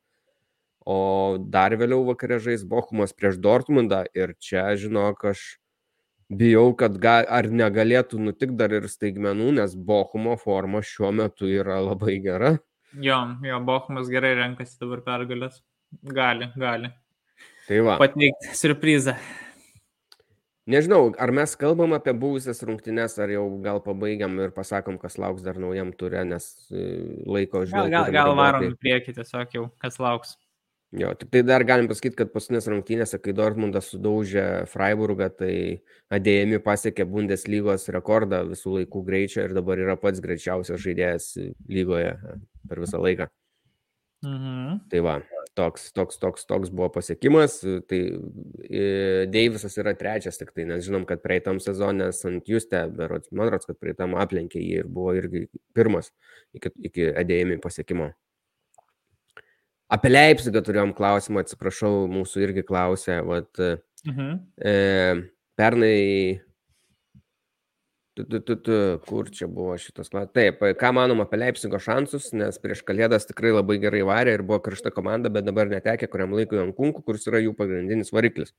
[0.84, 5.63] O dar vėliau vakarė žais Bochumas prieš Dortmundą ir čia, žinok, aš
[6.30, 11.80] bijau, kad ga, ar negalėtų nutikti dar ir staigmenų, nes Bochumo forma šiuo metu yra
[11.84, 12.56] labai gera.
[13.02, 15.62] Jo, jo, Bochumas gerai renkasi dabar pergalės.
[16.04, 16.92] Gali, gali.
[17.68, 17.98] Tai va.
[18.02, 19.16] Pateikti surprizą.
[20.64, 25.44] Nežinau, ar mes kalbam apie buvusias rungtynes, ar jau gal pabaigiam ir pasakom, kas lauks
[25.44, 26.86] dar naujam turė, nes e,
[27.28, 27.90] laiko žinau.
[27.92, 30.38] Gal, gal, gal varom į priekį tiesiog jau, kas lauks.
[30.94, 35.54] Jo, tik tai dar galim pasakyti, kad paskutinės rungtynėse, kai Dortmundas sudaužė Freiburgą, tai
[36.14, 41.32] Adėjami pasiekė Bundeslygos rekordą visų laikų greičio ir dabar yra pats greičiausias žaidėjas
[41.66, 42.12] lygoje
[42.70, 43.26] per visą laiką.
[44.24, 44.84] Mhm.
[44.92, 45.16] Tai va,
[45.58, 47.58] toks, toks, toks, toks buvo pasiekimas.
[47.90, 48.02] Tai
[48.70, 48.84] e,
[49.34, 52.86] Deivisas yra trečias tik tai, nes žinom, kad praeitam sezonė ant Juste,
[53.34, 56.14] man rodos, kad praeitam aplenkė jį ir buvo irgi pirmas
[56.54, 58.14] iki, iki Adėjami pasiekimo.
[59.94, 63.20] Apie Leipzigą turėjom klausimą, atsiprašau, mūsų irgi klausė.
[63.28, 63.62] Vat,
[64.08, 64.32] mhm.
[64.58, 64.74] e,
[65.60, 65.98] pernai,
[68.18, 70.10] tu, tu, tu, tu, kur čia buvo šitas?
[70.34, 74.64] Taip, ką manom apie Leipzigo šansus, nes prieš Kalėdas tikrai labai gerai varė ir buvo
[74.66, 78.56] karšta komanda, bet dabar netekė kuriam laikui ant kunkų, kuris yra jų pagrindinis variklis.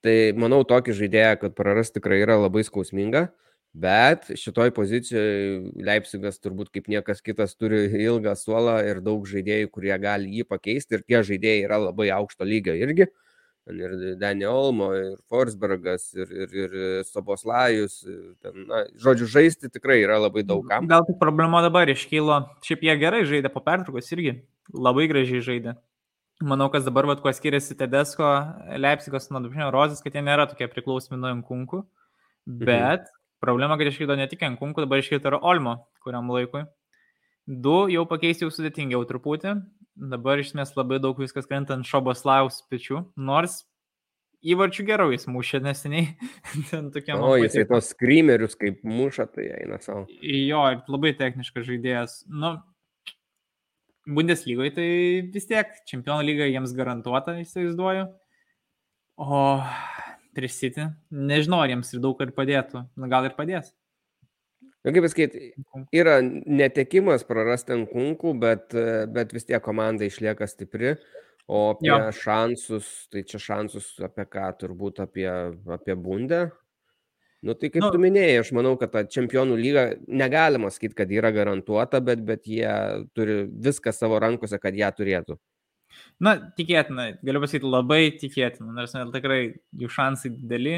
[0.00, 3.28] Tai manau, tokį žaidėją, kad praras tikrai yra labai skausminga.
[3.72, 9.94] Bet šitoj pozicijoje Leipzigas turbūt kaip niekas kitas turi ilgą suolą ir daug žaidėjų, kurie
[10.02, 10.98] gali jį pakeisti.
[10.98, 13.06] Ir tie žaidėjai yra labai aukšto lygio irgi.
[13.70, 18.00] Ir Daniel Olmo, ir Forsbergas, ir, ir, ir Soboslajus.
[18.42, 20.88] Ten, na, žodžiu, žaisti tikrai yra labai daugam.
[20.90, 22.40] Gal tik problema dabar iškylo.
[22.66, 24.40] Šiaip jie gerai žaidė po pertraukos irgi.
[24.74, 25.76] Labai gražiai žaidė.
[26.42, 28.26] Manau, kas dabar, vad, kuo skiriasi Tedesko,
[28.80, 31.84] Leipzigas nuo Dubinio Rozės, kad jie nėra tokie priklausomi nuo Inkunkų.
[32.48, 32.66] Mhm.
[32.66, 36.66] Bet mhm Problema, kad iškrito ne tik Enkunkų, dabar iškrito ir Olmo kuriam laikui.
[37.50, 39.56] Du jau pakeisti jau sudėtingiau truputį.
[40.10, 43.02] Dabar iš esmės labai daug viskas krenta ant Šoboslaus pečių.
[43.18, 43.62] Nors
[44.40, 46.14] įvarčių gerai jis mušė neseniai.
[47.16, 50.06] o, jisai tos skrymerius kaip muša, tai eina savo.
[50.20, 52.20] Jo, labai techniškas žaidėjas.
[52.30, 52.58] Nu,
[54.10, 54.88] Bundeslygoje tai
[55.34, 58.06] vis tiek čempionų lyga jiems garantuota, įsivaizduoju.
[59.20, 59.40] O
[60.40, 60.88] prieš City.
[61.12, 62.86] Nežinau, ar jiems ir daug ir padėtų.
[62.96, 63.70] Na, gal ir padės.
[64.80, 65.50] Na, kaip pasakyti,
[65.92, 68.76] yra netekimas prarasti ant kunkų, bet,
[69.12, 70.96] bet vis tiek komanda išlieka stipri.
[71.50, 71.98] O apie jo.
[72.14, 75.26] šansus, tai čia šansus apie ką, turbūt apie,
[75.74, 76.44] apie bundę.
[77.42, 81.12] Nu, tai kaip nu, tu minėjai, aš manau, kad ta čempionų lyga negalima sakyti, kad
[81.12, 82.70] yra garantuota, bet, bet jie
[83.16, 85.38] turi viską savo rankose, kad ją turėtų.
[86.22, 89.40] Na, tikėtina, galiu pasakyti labai tikėtina, nors tikrai
[89.80, 90.74] jų šansai dideli,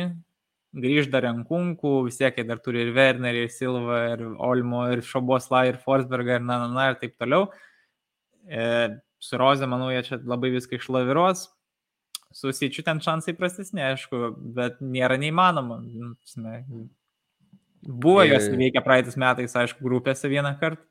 [0.72, 5.02] grįž dar Enkunkų, vis tiek jie dar turi ir Wernerį, ir Silva, ir Olmo, ir
[5.04, 7.50] Šobosla, ir Forsbergą, ir na, na, na, ir taip toliau.
[8.48, 8.62] E,
[9.22, 11.50] su Roze, manau, jie čia labai viską išlaviruos,
[12.32, 15.82] Su Syčiu ten šansai prastesni, aišku, bet nėra neįmanoma.
[17.82, 20.86] Buvo jos veikia praeitais metais, aišku, grupėse vieną kartą.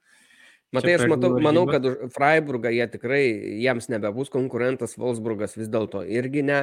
[0.72, 1.84] Matai, aš matau, manau, kad
[2.16, 3.24] Freiburgą jie tikrai,
[3.60, 6.62] jiems nebebus konkurentas, Wolfsburgas vis dėlto irgi ne.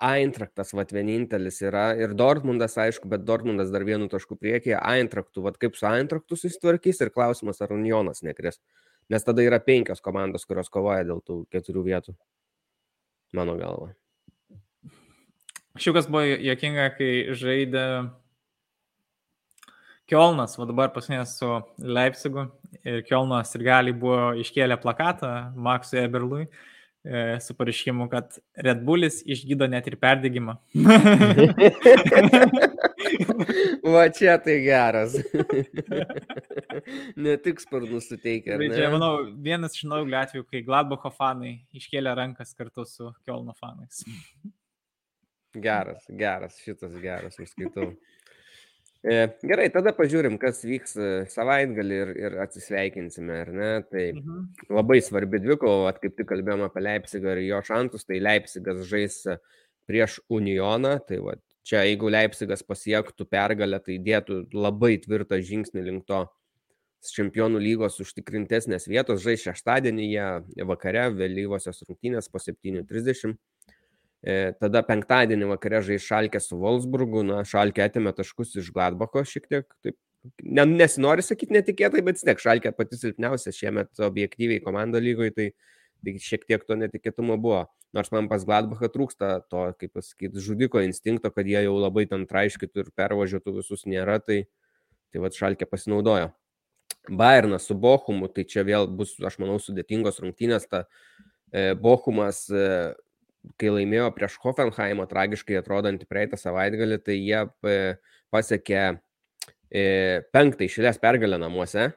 [0.00, 5.58] Eintraktas, vat vienintelis yra ir Dortmundas, aišku, bet Dortmundas dar vienu tašku priekyje, Eintraktų, vat
[5.60, 8.56] kaip su Eintraktu susitvarkys ir klausimas, ar Unionas nekris.
[9.12, 12.16] Nes tada yra penkios komandos, kurios kovoja dėl tų keturių vietų
[13.36, 13.92] mano galva.
[15.80, 17.84] Šiukas buvo jokinga, kai žaidė
[20.10, 21.46] Kielnas, o dabar pasinės su
[21.78, 22.48] Leipzigu.
[22.82, 26.48] Ir Kielnas ir gali buvo iškėlę plakatą Maksui Eberlui e,
[27.44, 28.34] su pareiškimu, kad
[28.66, 30.56] Red Bullis išgydo net ir perdėgymą.
[33.94, 35.14] Va čia tai geras.
[37.24, 38.58] ne tik sparnus suteikia.
[38.58, 39.12] Tai čia, manau,
[39.46, 43.96] vienas iš naujų atvejų, kai Gladbacho fanai iškėlė rankas kartu su Kielno fanais.
[45.54, 47.94] geras, geras, šitas geras, aš skaitau.
[49.00, 53.70] E, gerai, tada pažiūrim, kas vyks e, savaitgalį ir, ir atsisveikinsime, ar ne?
[53.88, 54.42] Tai mhm.
[54.76, 59.22] labai svarbi dvikova, kaip tik kalbėjome apie Leipzigą ir jo šantus, tai Leipzigas žais
[59.88, 66.04] prieš Unioną, tai va, čia jeigu Leipzigas pasiektų pergalę, tai dėtų labai tvirtą žingsnį link
[66.10, 66.26] to
[67.08, 70.10] čempionų lygos užtikrintesnės vietos, žais šeštadienį
[70.68, 73.38] vakare, vėlyvosios rungtynės po 7.30.
[74.20, 79.46] E, tada penktadienį vakare žais Šalkė su Wolfsburgu, na, Šalkė atėmė taškus iš Gladbako šiek
[79.48, 79.96] tiek, taip,
[80.44, 85.48] ne, nesinori sakyti netikėtai, bet vis tiek Šalkė pati silpniausia šiemet objektyviai komanda lygoje, tai,
[86.04, 87.64] tai šiek tiek to netikėtumo buvo.
[87.96, 92.28] Nors man pas Gladbachą trūksta to, kaip pasakyti, žudiko instinkto, kad jie jau labai ten
[92.28, 94.44] traiškytų ir pervažiuotų visus nėra, tai,
[95.10, 96.28] tai vad Šalkė pasinaudojo.
[97.08, 100.68] Bayernas su Bochumu, tai čia vėl bus, aš manau, sudėtingos rungtynės.
[100.70, 100.84] Ta,
[101.50, 102.92] e, Bochumas, e,
[103.60, 107.78] kai laimėjo prieš Hoffenheimą, tragiškai atrodantį praeitą savaitgalį, tai jie e,
[108.34, 109.84] pasiekė e,
[110.34, 111.90] penktą išėlės pergalę namuose.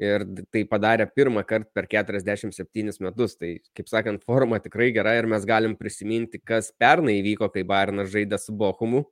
[0.00, 3.34] Ir tai padarė pirmą kartą per 47 metus.
[3.36, 8.08] Tai, kaip sakant, forma tikrai gera ir mes galim prisiminti, kas pernai įvyko, kai Bayernas
[8.14, 9.04] žaidė su Bochumu.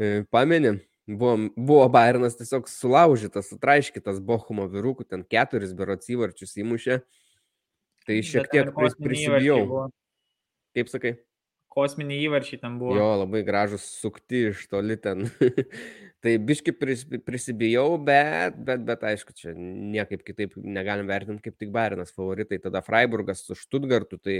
[0.00, 6.96] E, pamenim, Buvo, buvo Bayernas tiesiog sulaužytas, sutraiškytas Bochumo vyrukų, ten keturis berots įvarčius įmušė.
[8.08, 9.90] Tai šiek tiek pris, prisibijau.
[10.74, 11.14] Kaip sakai?
[11.74, 12.94] Kosminiai įvarčiai ten buvo.
[12.94, 15.26] Jo, labai gražus sukti iš toli ten.
[16.22, 21.72] tai biški pris, prisibijau, bet, bet, bet aišku, čia niekaip kitaip negalim vertinti kaip tik
[21.74, 22.60] Bayernas favoritai.
[22.62, 24.36] Tada Freiburgas su Stuttgartu, tai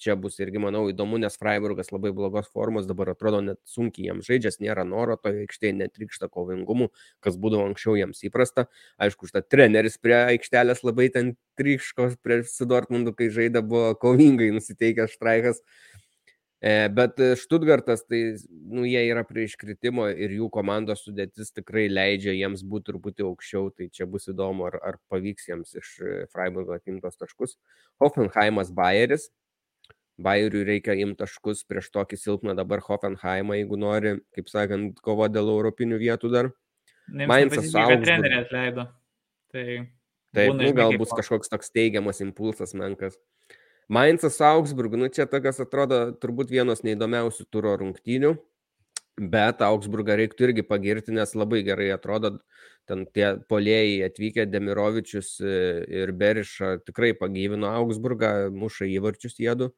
[0.00, 4.30] čia bus irgi, manau, įdomu, nes Freiburgas labai blogos formos, dabar atrodo net sunkiai jiems
[4.30, 6.90] žaidžias, nėra noro toje aikštėje, netrykšta kovingumu,
[7.24, 8.68] kas būdavo anksčiau jiems įprasta.
[9.02, 15.18] Aišku, šitą treneris prie aikštelės labai ten trykško prie Sidortmundu, kai žaidė, buvo kovingai nusiteikęs
[15.18, 15.64] Štraikas.
[16.58, 22.34] E, bet Štutgartas, tai nu, jie yra prie iškritimo ir jų komandos sudėtis tikrai leidžia
[22.34, 25.92] jiems būti truputį aukščiau, tai čia bus įdomu, ar, ar pavyks jiems iš
[26.32, 27.54] Freiburgo atimtos taškus.
[28.02, 29.28] Hoffenheimas Bayeris,
[30.18, 35.52] Bayeriui reikia imti taškus prieš tokį silpną dabar Hoffenheimą, jeigu nori, kaip sakant, kovo dėl
[35.52, 36.50] europinių vietų dar.
[37.08, 37.94] Mainzas savo.
[38.02, 38.88] Trenerį atleido.
[39.54, 39.66] Tai
[40.36, 43.16] Taip, nu, gal bus kažkoks toks teigiamas impulsas menkas.
[43.88, 48.34] Mainzas Augsburg, nu čia tokios atrodo turbūt vienos neįdomiausių turo rungtynių,
[49.32, 52.34] bet Augsburgą reiktų irgi pagirti, nes labai gerai atrodo,
[52.88, 55.54] ten tie polėjai atvykę Demirovičius e,
[56.02, 59.72] ir Beriša tikrai pagyvino Augsburgą, muša įvarčius jėdu.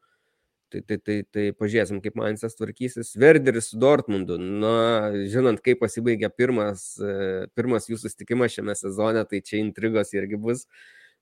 [0.70, 3.16] Tai, tai, tai, tai pažiūrėsim, kaip Mainzas tvarkysis.
[3.18, 4.36] Verderis su Dortmundu.
[4.38, 10.38] Na, žinant, kaip pasibaigė pirmas, e, pirmas jų susitikimas šiame sezone, tai čia intrigos irgi
[10.38, 10.62] bus.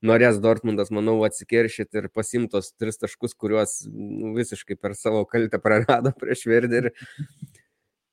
[0.04, 3.80] Norės Dortmundas, manau, atsikiršyti ir pasimtos tris taškus, kuriuos
[4.36, 6.92] visiškai per savo kaltę prarado prieš Verderį.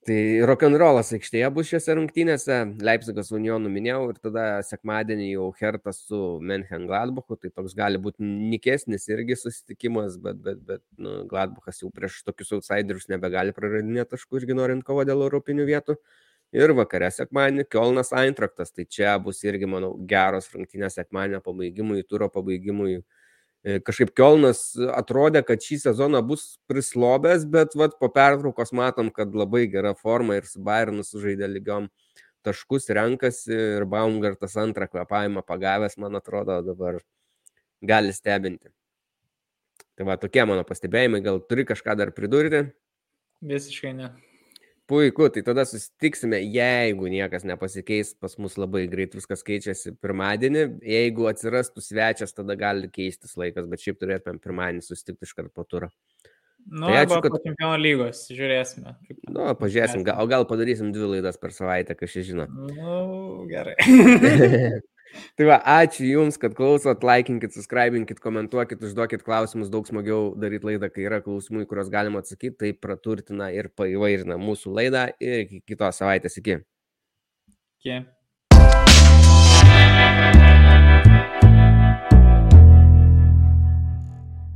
[0.06, 6.20] Tai rock'n'rollas aikštėje bus šiose rungtynėse, Leipzigas Unionų minėjau ir tada sekmadienį jau Hertas su
[6.46, 11.90] Menchen Gladbachu, tai toks gali būti nikesnis irgi susitikimas, bet, bet, bet nu, Gladbachas jau
[11.90, 15.98] prieš tokius outsiderius nebegali praradinėti taškų irgi norint kovo dėl europinių vietų.
[16.54, 22.30] Ir vakare sekmadienį Kielnas Eintraktas, tai čia bus irgi, manau, geros rungtynės sekmadienio pabaigimui, turo
[22.30, 23.00] pabaigimui
[23.66, 29.66] kažkaip Kielnas atrodė, kad šį sezoną bus prislobęs, bet vat, po pertraukos matom, kad labai
[29.72, 31.90] gera forma ir su Bayernu sužaidė lygiom
[32.46, 37.00] taškus renkasi ir Baumgartas antrą kvepavimą pagavęs, man atrodo, dabar
[37.82, 38.70] gali stebinti.
[39.96, 42.66] Tai va, tokie mano pastebėjimai, gal turi kažką dar pridurti?
[43.46, 44.12] Visiškai ne.
[44.86, 51.26] Puiku, tai tada susitiksime, jeigu niekas nepasikeis, pas mus labai greit viskas keičiasi pirmadienį, jeigu
[51.32, 55.90] atsirastų svečias, tada gali keistis laikas, bet šiaip turėtumėm pirmadienį susitikti iškart po turą.
[56.66, 57.34] Nu, tai ačiū, kad...
[57.34, 58.94] Po čempionų lygos, žiūrėsime.
[59.30, 62.50] Nu, pažiūrėsim, gal, o gal padarysim dvi laidas per savaitę, kažkai žino.
[62.50, 63.78] Nu, gerai.
[65.38, 70.90] Tai va, ačiū Jums, kad klausot, laikinkit, subscribinkit, komentuokit, užduokit klausimus, daug smagiau daryti laidą,
[70.94, 75.64] kai yra klausimų, į kuriuos galima atsakyti, tai praturtina ir paįvairina mūsų laidą ir iki
[75.74, 76.62] kitos savaitės iki.
[77.86, 78.04] Iki.